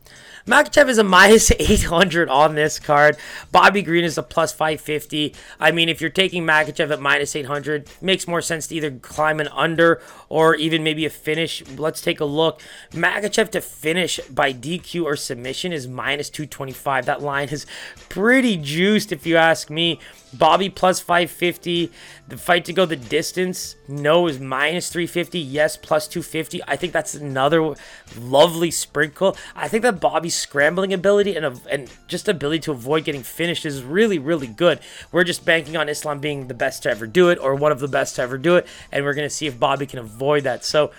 [0.49, 3.19] Makhachev is a minus 800 on this card.
[3.53, 5.35] Bobby Green is a plus 550.
[5.61, 9.41] I mean, if you're taking Makhachev at minus 800, makes more sense to either climb
[9.41, 11.63] an under or even maybe a finish.
[11.77, 12.63] Let's take a look.
[12.93, 17.05] Makhachev to finish by DQ or submission is minus 225.
[17.05, 17.67] That line is
[18.09, 20.01] pretty juiced if you ask me.
[20.33, 21.91] Bobby plus 550.
[22.29, 25.39] The fight to go the distance, no, is minus 350.
[25.39, 26.63] Yes, plus 250.
[26.67, 27.75] I think that's another
[28.19, 29.37] lovely sprinkle.
[29.55, 33.83] I think that Bobby's scrambling ability and, and just ability to avoid getting finished is
[33.83, 34.81] really, really good.
[35.13, 37.81] We're just banking on Islam being the best to ever do it or one of
[37.81, 38.67] the best to ever do it.
[38.93, 40.65] And we're going to see if Bobby can avoid that.
[40.65, 40.93] So,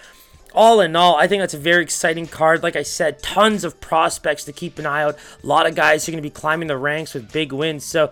[0.53, 2.63] all in all, I think that's a very exciting card.
[2.63, 5.17] Like I said, tons of prospects to keep an eye out.
[5.43, 7.85] A lot of guys who are going to be climbing the ranks with big wins.
[7.85, 8.11] So,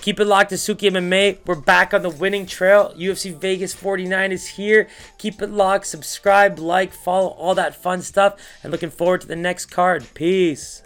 [0.00, 1.38] Keep it locked to Suki MMA.
[1.44, 2.94] We're back on the winning trail.
[2.96, 4.88] UFC Vegas 49 is here.
[5.18, 5.86] Keep it locked.
[5.86, 8.40] Subscribe, like, follow, all that fun stuff.
[8.62, 10.06] And looking forward to the next card.
[10.14, 10.82] Peace.